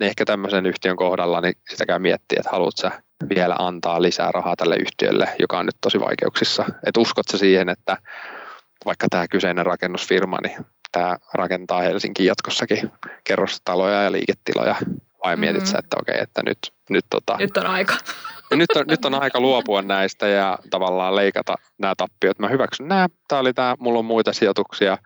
Niin 0.00 0.08
ehkä 0.08 0.24
tämmöisen 0.24 0.66
yhtiön 0.66 0.96
kohdalla 0.96 1.40
niin 1.40 1.54
sitä 1.70 1.86
käy 1.86 1.98
miettiä, 1.98 2.36
että 2.40 2.50
haluatko 2.50 2.90
vielä 3.34 3.56
antaa 3.58 4.02
lisää 4.02 4.32
rahaa 4.32 4.56
tälle 4.56 4.76
yhtiölle, 4.76 5.28
joka 5.38 5.58
on 5.58 5.66
nyt 5.66 5.76
tosi 5.80 6.00
vaikeuksissa. 6.00 6.64
Että 6.86 7.00
uskotko 7.00 7.36
siihen, 7.36 7.68
että 7.68 7.96
vaikka 8.84 9.06
tämä 9.10 9.28
kyseinen 9.28 9.66
rakennusfirma, 9.66 10.38
niin 10.42 10.66
tämä 10.92 11.16
rakentaa 11.34 11.80
Helsinkiin 11.80 12.26
jatkossakin 12.26 12.90
kerrostaloja 13.24 14.02
ja 14.02 14.12
liiketiloja, 14.12 14.76
vai 15.24 15.36
mm-hmm. 15.36 15.40
mietit 15.40 15.66
sä, 15.66 15.78
että 15.78 15.96
okei, 16.00 16.16
että 16.20 16.42
nyt, 16.46 16.58
nyt, 16.90 17.04
tota, 17.10 17.36
nyt 17.38 17.56
on 17.56 17.66
aika. 17.66 17.94
nyt, 18.50 18.70
on, 18.76 18.84
nyt 18.88 19.04
on 19.04 19.14
aika 19.14 19.40
luopua 19.40 19.82
näistä 19.82 20.28
ja 20.28 20.58
tavallaan 20.70 21.16
leikata 21.16 21.54
nämä 21.78 21.94
tappiot. 21.96 22.38
Mä 22.38 22.48
hyväksyn 22.48 22.88
nämä, 22.88 23.06
tämä 23.28 23.40
oli 23.40 23.54
tämä, 23.54 23.76
mulla 23.78 23.98
on 23.98 24.04
muita 24.04 24.32
sijoituksia, 24.32 24.98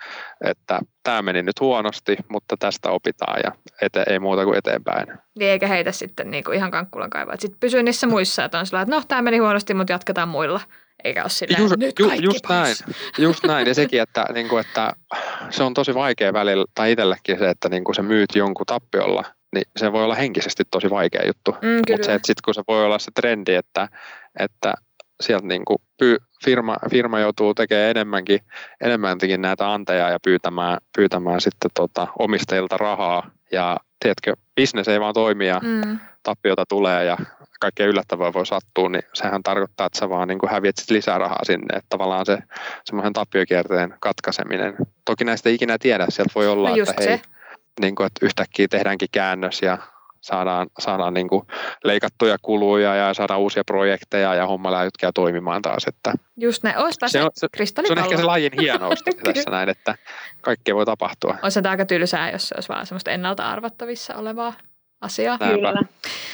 että 0.44 0.80
tämä 1.02 1.22
meni 1.22 1.42
nyt 1.42 1.60
huonosti, 1.60 2.16
mutta 2.28 2.56
tästä 2.56 2.90
opitaan 2.90 3.40
ja 3.44 3.52
ete, 3.80 4.04
ei 4.06 4.18
muuta 4.18 4.44
kuin 4.44 4.58
eteenpäin. 4.58 5.06
Niin 5.38 5.50
eikä 5.50 5.66
heitä 5.66 5.92
sitten 5.92 6.30
niinku 6.30 6.50
ihan 6.50 6.70
kankkulan 6.70 7.10
kaivaa. 7.10 7.36
Sitten 7.38 7.60
pysyy 7.60 7.82
niissä 7.82 8.06
muissa, 8.06 8.44
että 8.44 8.58
on 8.58 8.66
sillä 8.66 8.82
että 8.82 8.94
no 8.94 9.02
tämä 9.08 9.22
meni 9.22 9.38
huonosti, 9.38 9.74
mutta 9.74 9.92
jatketaan 9.92 10.28
muilla. 10.28 10.60
Eikä 11.04 11.22
ole 11.22 11.30
silleen, 11.30 11.62
just, 11.62 11.76
nyt 11.76 11.98
ju, 11.98 12.10
just 12.20 12.48
näin, 12.48 12.76
just 13.18 13.44
näin. 13.44 13.66
Ja 13.66 13.74
sekin, 13.74 14.02
että, 14.02 14.26
niin 14.34 14.48
kuin, 14.48 14.66
että 14.66 14.92
se 15.50 15.62
on 15.62 15.74
tosi 15.74 15.94
vaikea 15.94 16.32
välillä, 16.32 16.64
tai 16.74 16.92
itsellekin 16.92 17.38
se, 17.38 17.50
että 17.50 17.68
niin 17.68 17.84
kuin 17.84 17.94
sä 17.94 18.02
myyt 18.02 18.34
jonkun 18.34 18.66
tappiolla, 18.66 19.24
niin 19.54 19.64
se 19.76 19.92
voi 19.92 20.04
olla 20.04 20.14
henkisesti 20.14 20.62
tosi 20.70 20.90
vaikea 20.90 21.26
juttu. 21.26 21.56
Mm, 21.62 21.82
Mutta 21.90 22.06
se, 22.06 22.14
että 22.14 22.26
sitten 22.26 22.42
kun 22.44 22.54
se 22.54 22.62
voi 22.68 22.84
olla 22.84 22.98
se 22.98 23.10
trendi, 23.14 23.54
että, 23.54 23.88
että 24.38 24.74
sieltä 25.20 25.46
niin 25.46 25.64
kuin 25.64 25.78
firma, 26.44 26.76
firma 26.90 27.20
joutuu 27.20 27.54
tekemään 27.54 27.90
enemmänkin, 27.90 28.40
enemmänkin 28.80 29.42
näitä 29.42 29.72
anteja 29.72 30.10
ja 30.10 30.18
pyytämään, 30.20 30.78
pyytämään 30.96 31.40
sitten 31.40 31.70
tota 31.74 32.06
omistajilta 32.18 32.76
rahaa. 32.76 33.30
Ja 33.52 33.76
tiedätkö, 34.00 34.36
bisnes 34.56 34.88
ei 34.88 35.00
vaan 35.00 35.14
toimi 35.14 35.46
ja 35.46 35.60
mm. 35.62 35.98
tappiota 36.22 36.64
tulee 36.68 37.04
ja 37.04 37.16
kaikkea 37.60 37.86
yllättävää 37.86 38.32
voi 38.32 38.46
sattua, 38.46 38.88
niin 38.88 39.02
sehän 39.14 39.42
tarkoittaa, 39.42 39.86
että 39.86 39.98
sä 39.98 40.08
vaan 40.08 40.28
niin 40.28 40.38
häviät 40.50 40.76
sit 40.76 40.90
lisää 40.90 41.18
rahaa 41.18 41.44
sinne. 41.44 41.76
Että 41.76 41.86
tavallaan 41.88 42.26
se 42.26 42.38
semmoisen 42.84 43.12
tappiokierteen 43.12 43.94
katkaiseminen. 44.00 44.74
Toki 45.04 45.24
näistä 45.24 45.48
ei 45.48 45.54
ikinä 45.54 45.76
tiedä, 45.78 46.06
sieltä 46.08 46.32
voi 46.34 46.48
olla, 46.48 46.68
no 46.68 46.76
että 46.76 47.04
hei, 47.04 47.20
niin 47.80 47.94
kuin, 47.94 48.06
että 48.06 48.26
yhtäkkiä 48.26 48.68
tehdäänkin 48.68 49.08
käännös 49.12 49.62
ja 49.62 49.78
saadaan, 50.22 50.66
saadaan 50.78 51.14
niin 51.14 51.28
kuin 51.28 51.42
leikattuja 51.84 52.36
kuluja 52.42 52.94
ja 52.94 53.14
saadaan 53.14 53.40
uusia 53.40 53.64
projekteja 53.64 54.34
ja 54.34 54.46
homma 54.46 54.72
läytkää 54.72 55.10
toimimaan 55.14 55.62
taas. 55.62 55.84
Että 55.86 56.12
Just 56.36 56.62
näin, 56.62 56.78
olisipa 56.78 57.08
se, 57.08 57.18
se, 57.34 57.48
se, 57.56 57.66
se 57.66 57.92
on 57.92 57.98
ehkä 57.98 58.16
se 58.16 58.22
lajin 58.22 58.52
hienous 58.60 59.02
tässä 59.24 59.50
näin, 59.50 59.68
että 59.68 59.94
kaikkea 60.40 60.74
voi 60.74 60.86
tapahtua. 60.86 61.36
Olisi 61.42 61.62
se 61.62 61.68
aika 61.68 61.84
tylsää, 61.86 62.30
jos 62.30 62.48
se 62.48 62.54
olisi 62.54 62.68
vaan 62.68 62.86
semmoista 62.86 63.10
ennalta 63.10 63.50
arvattavissa 63.50 64.16
olevaa 64.16 64.52
asiaa. 65.00 65.38
Näinpä. 65.40 65.72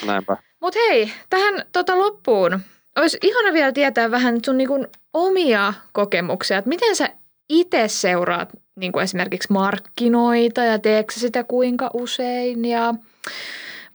Näinpä. 0.06 0.36
Mutta 0.60 0.78
hei, 0.88 1.12
tähän 1.30 1.64
tota 1.72 1.98
loppuun. 1.98 2.60
Olisi 2.96 3.18
ihana 3.22 3.52
vielä 3.52 3.72
tietää 3.72 4.10
vähän 4.10 4.38
sun 4.44 4.56
niinku 4.56 4.86
omia 5.12 5.74
kokemuksia, 5.92 6.58
että 6.58 6.68
miten 6.68 6.96
sä 6.96 7.08
itse 7.48 7.88
seuraat 7.88 8.48
niinku 8.76 8.98
esimerkiksi 8.98 9.52
markkinoita 9.52 10.60
ja 10.60 10.78
teekö 10.78 11.12
sitä 11.12 11.44
kuinka 11.44 11.90
usein 11.94 12.64
ja 12.64 12.94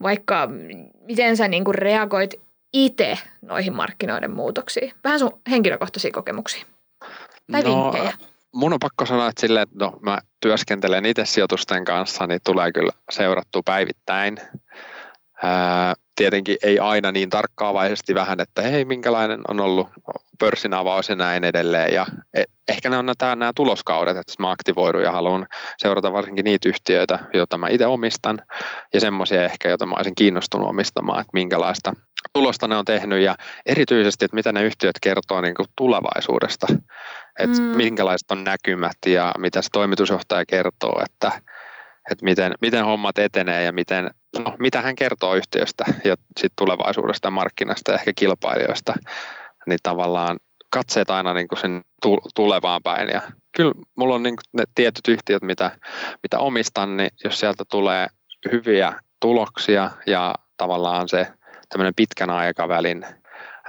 vaikka 0.01 0.49
miten 1.01 1.37
sä 1.37 1.47
niinku 1.47 1.71
reagoit 1.71 2.33
itse 2.73 3.17
noihin 3.41 3.75
markkinoiden 3.75 4.31
muutoksiin? 4.31 4.93
Vähän 5.03 5.19
sun 5.19 5.41
henkilökohtaisia 5.49 6.11
kokemuksia 6.11 6.65
tai 7.51 7.63
no, 7.63 7.83
vinkkejä. 7.83 8.13
Mun 8.53 8.73
on 8.73 8.79
pakko 8.79 9.05
sanoa, 9.05 9.27
että 9.27 9.41
silleen, 9.41 9.63
että 9.63 9.85
no, 9.85 9.97
mä 10.01 10.19
työskentelen 10.39 11.05
itse 11.05 11.25
sijoitusten 11.25 11.85
kanssa, 11.85 12.27
niin 12.27 12.39
tulee 12.43 12.71
kyllä 12.71 12.91
seurattua 13.11 13.61
päivittäin. 13.65 14.37
Tietenkin 16.15 16.57
ei 16.63 16.79
aina 16.79 17.11
niin 17.11 17.29
tarkkaavaisesti 17.29 18.15
vähän, 18.15 18.39
että 18.39 18.61
hei, 18.61 18.85
minkälainen 18.85 19.41
on 19.47 19.59
ollut 19.59 19.87
pörssin 20.39 20.73
avaus 20.73 21.09
ja 21.09 21.15
näin 21.15 21.43
edelleen. 21.43 21.93
Ja 21.93 22.05
e, 22.33 22.43
ehkä 22.67 22.89
ne 22.89 22.97
on 22.97 23.05
nämä, 23.05 23.35
nämä 23.35 23.51
tuloskaudet, 23.55 24.17
että 24.17 24.33
mä 24.39 24.51
aktivoidun 24.51 25.03
ja 25.03 25.11
haluan 25.11 25.47
seurata 25.77 26.13
varsinkin 26.13 26.45
niitä 26.45 26.69
yhtiöitä, 26.69 27.19
joita 27.33 27.57
mä 27.57 27.67
itse 27.67 27.85
omistan 27.85 28.41
ja 28.93 28.99
semmoisia 28.99 29.43
ehkä, 29.43 29.69
joita 29.69 29.85
mä 29.85 29.95
olisin 29.95 30.15
kiinnostunut 30.15 30.69
omistamaan, 30.69 31.21
että 31.21 31.31
minkälaista 31.33 31.93
tulosta 32.33 32.67
ne 32.67 32.75
on 32.75 32.85
tehnyt 32.85 33.21
ja 33.21 33.35
erityisesti, 33.65 34.25
että 34.25 34.35
mitä 34.35 34.51
ne 34.51 34.63
yhtiöt 34.63 34.95
kertoo 35.01 35.41
niin 35.41 35.55
kuin 35.55 35.67
tulevaisuudesta, 35.77 36.67
että 37.39 37.61
mm. 37.61 37.63
minkälaiset 37.63 38.31
on 38.31 38.43
näkymät 38.43 38.97
ja 39.05 39.33
mitä 39.37 39.61
se 39.61 39.69
toimitusjohtaja 39.71 40.45
kertoo, 40.45 41.01
että 41.05 41.31
että 42.11 42.25
miten, 42.25 42.53
miten 42.61 42.85
hommat 42.85 43.19
etenee 43.19 43.63
ja 43.63 43.71
miten, 43.71 44.11
no, 44.39 44.55
mitä 44.59 44.81
hän 44.81 44.95
kertoo 44.95 45.35
yhtiöstä 45.35 45.85
ja 46.03 46.15
sit 46.39 46.53
tulevaisuudesta, 46.57 47.31
markkinasta 47.31 47.91
ja 47.91 47.97
ehkä 47.97 48.11
kilpailijoista, 48.15 48.93
niin 49.67 49.79
tavallaan 49.83 50.39
katseet 50.69 51.09
aina 51.09 51.33
niin 51.33 51.47
kuin 51.47 51.59
sen 51.59 51.81
tulevaan 52.35 52.83
päin. 52.83 53.09
Ja 53.09 53.21
kyllä 53.55 53.73
mulla 53.97 54.15
on 54.15 54.23
niin 54.23 54.35
kuin 54.35 54.59
ne 54.61 54.63
tietyt 54.75 55.07
yhtiöt, 55.07 55.43
mitä, 55.43 55.71
mitä 56.23 56.39
omistan, 56.39 56.97
niin 56.97 57.09
jos 57.23 57.39
sieltä 57.39 57.63
tulee 57.71 58.07
hyviä 58.51 58.93
tuloksia 59.19 59.91
ja 60.05 60.35
tavallaan 60.57 61.09
se 61.09 61.27
tämmöinen 61.69 61.95
pitkän 61.95 62.29
aikavälin 62.29 63.05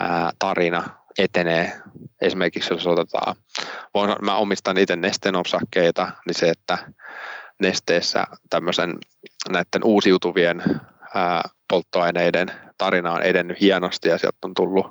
ää, 0.00 0.30
tarina 0.38 0.82
etenee. 1.18 1.72
Esimerkiksi 2.20 2.74
jos 2.74 2.86
otetaan, 2.86 3.36
mä 4.22 4.36
omistan 4.36 4.78
itse 4.78 4.96
nesteen 4.96 5.36
osakkeita, 5.36 6.10
niin 6.26 6.34
se, 6.34 6.48
että 6.50 6.78
nesteessä 7.60 8.24
tämmöisen 8.50 8.94
näiden 9.48 9.84
uusiutuvien 9.84 10.62
ää, 11.14 11.42
polttoaineiden 11.68 12.50
tarina 12.78 13.12
on 13.12 13.22
edennyt 13.22 13.60
hienosti 13.60 14.08
ja 14.08 14.18
sieltä 14.18 14.38
on 14.44 14.54
tullut 14.54 14.86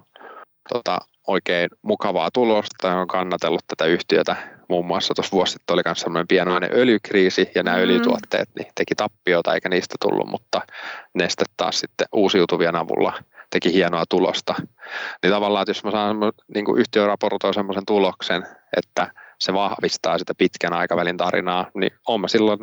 tota, 0.69 0.99
oikein 1.27 1.69
mukavaa 1.81 2.31
tulosta 2.31 2.87
ja 2.87 2.95
on 2.95 3.07
kannatellut 3.07 3.63
tätä 3.67 3.85
yhtiötä. 3.85 4.35
Muun 4.69 4.85
muassa 4.85 5.13
tuossa 5.13 5.31
vuosi 5.31 5.53
sitten 5.53 5.73
oli 5.73 5.81
myös 5.85 5.99
sellainen 5.99 6.27
pienoinen 6.27 6.69
öljykriisi 6.73 7.51
ja 7.55 7.63
nämä 7.63 7.77
mm. 7.77 7.83
öljytuotteet 7.83 8.49
niin 8.59 8.71
teki 8.75 8.95
tappiota 8.95 9.53
eikä 9.53 9.69
niistä 9.69 9.95
tullut, 10.01 10.29
mutta 10.29 10.61
neste 11.13 11.45
taas 11.57 11.79
sitten 11.79 12.07
uusiutuvien 12.11 12.75
avulla 12.75 13.13
teki 13.49 13.73
hienoa 13.73 14.03
tulosta. 14.09 14.55
Niin 15.23 15.33
tavallaan, 15.33 15.63
että 15.63 15.69
jos 15.69 15.83
mä 15.83 15.91
saan 15.91 16.17
niin 16.53 16.65
kuin 16.65 16.79
yhtiö 16.79 17.07
raportoi 17.07 17.53
sellaisen 17.53 17.85
tuloksen, 17.85 18.43
että 18.77 19.11
se 19.43 19.53
vahvistaa 19.53 20.17
sitä 20.17 20.33
pitkän 20.37 20.73
aikavälin 20.73 21.17
tarinaa, 21.17 21.71
niin 21.73 21.91
olen 22.07 22.21
mä 22.21 22.27
silloin 22.27 22.59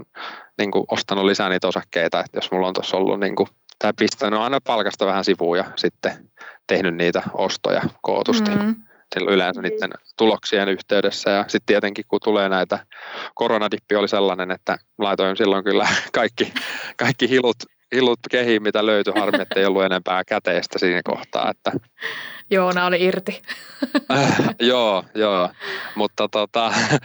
niin 0.59 0.71
kuin 0.71 0.85
ostanut 0.91 1.25
lisää 1.25 1.49
niitä 1.49 1.69
osakkeita, 1.69 2.21
että 2.21 2.37
jos 2.39 2.53
mulla 2.53 2.69
on 2.69 2.75
tuossa 2.75 2.97
ollut 2.97 3.21
niin 3.21 3.37
kuin, 3.37 3.49
tai 3.79 3.93
pistänyt 3.99 4.41
aina 4.41 4.59
palkasta 4.67 5.07
vähän 5.07 5.25
sivuun 5.25 5.59
ja 5.59 5.65
sitten 5.77 6.31
tehnyt 6.67 6.95
niitä 6.95 7.23
ostoja 7.35 7.83
kootusti. 8.03 8.51
Mm. 8.51 8.75
Silloin 9.15 9.35
yleensä 9.35 9.63
niiden 9.63 9.91
tuloksien 10.19 10.69
yhteydessä 10.69 11.31
ja 11.31 11.43
sitten 11.43 11.67
tietenkin 11.67 12.05
kun 12.09 12.21
tulee 12.25 12.49
näitä, 12.49 12.87
koronadippi 13.35 13.97
oli 13.97 14.09
sellainen, 14.09 14.51
että 14.51 14.77
laitoin 14.99 15.37
silloin 15.37 15.65
kyllä 15.65 15.89
kaikki, 16.13 16.53
kaikki 16.97 17.29
hilut, 17.29 17.57
hilut 17.95 18.19
kehiin, 18.31 18.63
mitä 18.63 18.87
löytyi, 18.87 19.13
harmi, 19.17 19.43
että 19.43 19.61
ei 19.61 19.67
ollut 19.67 19.85
enempää 19.85 20.25
käteistä 20.25 20.79
siinä 20.79 21.01
kohtaa. 21.05 21.51
Että... 21.51 21.73
Joona 22.51 22.87
oli 22.87 23.05
irti. 23.05 23.43
äh, 24.13 24.39
joo, 24.61 25.05
joo, 25.15 25.51
mutta 25.95 26.29
tota, 26.29 26.67
äh, 26.67 27.01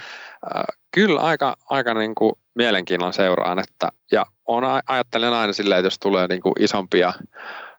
kyllä 0.91 1.19
aika, 1.19 1.55
aika 1.69 1.93
niin 1.93 2.15
kuin 2.15 2.33
mielenkiinnolla 2.55 3.11
seuraan, 3.11 3.59
että, 3.59 3.89
ja 4.11 4.25
on, 4.45 4.63
ajattelen 4.87 5.33
aina 5.33 5.53
silleen, 5.53 5.79
että 5.79 5.87
jos 5.87 5.99
tulee 5.99 6.27
niin 6.27 6.41
kuin 6.41 6.53
isompia 6.59 7.13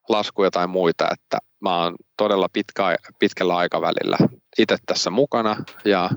laskuja 0.09 0.51
tai 0.51 0.67
muita, 0.67 1.09
että 1.13 1.39
mä 1.61 1.83
oon 1.83 1.97
todella 2.17 2.49
pitkä, 2.53 2.97
pitkällä 3.19 3.57
aikavälillä 3.57 4.17
itse 4.59 4.77
tässä 4.87 5.11
mukana 5.11 5.57
ja, 5.85 6.11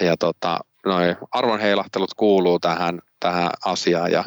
ja 0.00 0.16
tota, 0.16 0.58
noi 0.86 1.16
arvonheilahtelut 1.30 2.14
kuuluu 2.16 2.58
tähän, 2.58 2.98
tähän 3.20 3.50
asiaan 3.64 4.12
ja, 4.12 4.24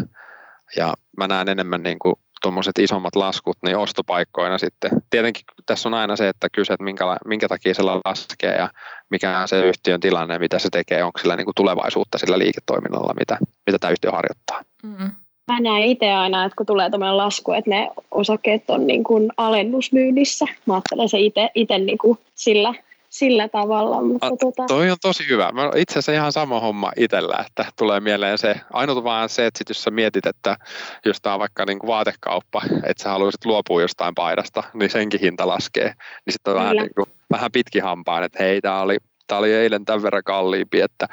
ja 0.76 0.94
mä 1.18 1.28
näen 1.28 1.50
enemmän 1.50 1.84
niin 1.84 2.00
kuin 2.00 2.16
tuommoiset 2.42 2.80
isommat 2.80 3.16
laskut 3.16 3.58
niin 3.66 3.78
ostopaikkoina 3.78 4.58
sitten. 4.58 4.92
Tietenkin 5.10 5.44
tässä 5.66 5.90
on 5.90 5.94
aina 5.94 6.16
se, 6.16 6.30
että 6.30 6.48
kyse, 6.52 6.74
että 6.74 6.84
minkä, 6.84 7.06
minkä 7.26 7.48
takia 7.48 7.74
se 7.74 7.84
laskee 7.84 8.56
ja 8.56 8.70
mikä 9.10 9.40
on 9.40 9.48
se 9.48 9.66
yhtiön 9.66 10.00
tilanne 10.00 10.40
mitä 10.40 10.60
se 10.60 10.70
tekee, 10.72 11.04
onko 11.04 11.20
sillä 11.20 11.36
niin 11.36 11.46
kuin 11.46 11.56
tulevaisuutta 11.56 12.18
sillä 12.18 12.40
liiketoiminnalla, 12.40 13.14
mitä, 13.20 13.38
mitä 13.66 13.80
tämä 13.80 13.92
yhtiö 13.92 14.12
harjoittaa. 14.12 14.62
Mm. 14.84 15.12
Mä 15.52 15.60
näen 15.60 15.84
itse 15.84 16.12
aina, 16.12 16.46
että 16.46 16.56
kun 16.56 16.66
tulee 16.66 16.90
tämmöinen 16.90 17.18
lasku, 17.18 17.52
että 17.52 17.70
ne 17.70 17.90
osakkeet 18.12 18.70
on 18.70 18.88
niin 18.88 19.04
kuin 19.04 19.32
alennusmyynnissä. 19.38 20.46
Mä 20.66 20.74
ajattelen 20.74 21.10
se 21.10 21.18
itse 21.56 21.80
niin 21.80 21.98
kuin 21.98 22.18
sillä, 22.36 22.74
sillä 23.10 23.48
tavalla. 23.50 24.02
Mutta 24.02 24.28
A, 24.28 24.30
tota... 24.40 24.66
Toi 24.68 24.92
on 24.92 24.98
tosi 25.02 25.30
hyvä. 25.30 25.52
Mä 25.52 25.72
itse 25.76 25.94
asiassa 25.94 26.12
ihan 26.12 26.32
sama 26.32 26.60
homma 26.60 26.92
itsellä, 26.98 27.46
että 27.48 27.66
tulee 27.78 28.00
mieleen 28.00 28.38
se, 28.38 28.56
ainut 28.74 29.04
vaan 29.04 29.30
se, 29.30 29.46
että 29.46 29.58
sit 29.58 29.70
jos 29.70 29.84
sä 29.84 29.92
mietit, 29.92 30.26
että 30.26 30.58
jos 31.06 31.22
tämä 31.22 31.34
on 31.34 31.40
vaikka 31.40 31.66
niin 31.66 31.80
kuin 31.80 31.88
vaatekauppa, 31.88 32.62
että 32.84 33.04
sä 33.04 33.10
haluaisit 33.10 33.46
luopua 33.46 33.82
jostain 33.82 34.16
paidasta, 34.16 34.64
niin 34.74 34.90
senkin 34.90 35.20
hinta 35.20 35.48
laskee. 35.48 35.94
Niin 36.26 36.34
sitten 36.34 36.54
on 36.54 36.60
vähän, 36.60 36.78
niin 36.78 36.90
kuin, 36.96 37.08
vähän 37.32 37.52
pitkihampaan, 37.52 38.24
että 38.24 38.44
hei, 38.44 38.62
tämä 38.62 38.82
oli, 38.82 38.98
tää 39.28 39.38
oli 39.38 39.54
eilen 39.54 39.86
tämän 39.86 40.04
verran 40.04 40.24
kalliimpi, 40.24 40.82
että 40.82 41.08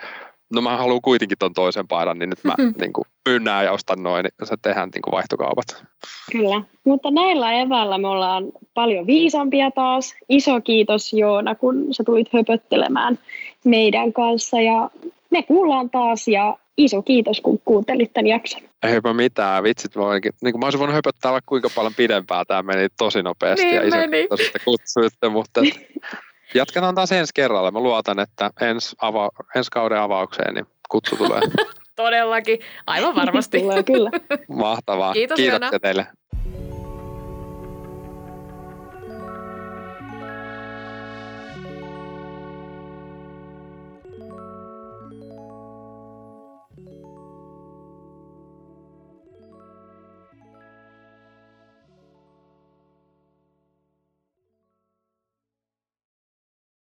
no 0.53 0.61
mä 0.61 0.77
haluan 0.77 1.03
kuitenkin 1.03 1.39
ton 1.39 1.53
toisen 1.53 1.89
paidan, 1.89 2.19
niin 2.19 2.31
nyt 2.31 2.45
mä 2.45 2.55
mm-hmm. 2.59 2.75
niin 2.81 2.93
kuin, 2.93 3.05
pynnään 3.25 3.65
ja 3.65 3.73
ostan 3.73 4.03
noin, 4.03 4.25
niin 4.25 4.49
se 4.49 4.55
tehdään 4.63 4.89
niin 4.95 5.03
kuin 5.03 5.13
vaihtokaupat. 5.13 5.85
Kyllä, 6.33 6.63
mutta 6.85 7.11
näillä 7.11 7.53
eväillä 7.53 7.99
me 7.99 8.09
ollaan 8.09 8.45
paljon 8.75 9.07
viisampia 9.07 9.71
taas. 9.71 10.15
Iso 10.29 10.61
kiitos 10.61 11.13
Joona, 11.13 11.55
kun 11.55 11.87
sä 11.91 12.05
tulit 12.05 12.33
höpöttelemään 12.33 13.19
meidän 13.65 14.13
kanssa 14.13 14.61
ja 14.61 14.91
me 15.31 15.43
kuullaan 15.43 15.91
taas 15.91 16.29
ja 16.29 16.57
iso 16.77 17.03
kiitos, 17.03 17.41
kun 17.41 17.61
kuuntelit 17.65 18.13
tämän 18.13 18.27
jakson. 18.27 18.61
Eipä 18.83 19.13
mitään, 19.13 19.63
vitsit 19.63 19.97
voinkin. 19.97 20.33
Niin 20.43 20.53
kuin 20.53 20.61
mä 20.61 20.67
olisin 20.67 20.79
voinut 20.79 20.95
höpöttää 20.95 21.33
vaikka 21.33 21.49
kuinka 21.49 21.69
paljon 21.75 21.95
pidempään, 21.95 22.47
tämä 22.47 22.63
meni 22.63 22.89
tosi 22.99 23.23
nopeasti 23.23 23.65
niin 23.65 23.77
ja 23.77 23.83
iso 23.83 23.97
meni. 23.97 24.17
kiitos, 24.17 24.41
että 24.41 24.59
kutsuitte, 24.65 25.29
mutta 25.29 25.61
Jatketaan 26.55 26.95
taas 26.95 27.13
ensi 27.13 27.31
kerralla. 27.35 27.71
Mä 27.71 27.81
luotan, 27.81 28.19
että 28.19 28.51
ensi, 28.61 28.97
ava- 29.03 29.47
ensi 29.57 29.71
kauden 29.71 29.99
avaukseen 29.99 30.55
niin 30.55 30.67
kutsu 30.89 31.17
tulee. 31.17 31.41
Todellakin, 31.97 32.59
aivan 32.87 33.15
varmasti. 33.15 33.59
tulee 33.61 33.83
kyllä. 33.83 34.11
Mahtavaa. 34.49 35.13
Kiitos 35.13 35.37
Kiitoksia 35.37 35.81
teille. 35.81 36.07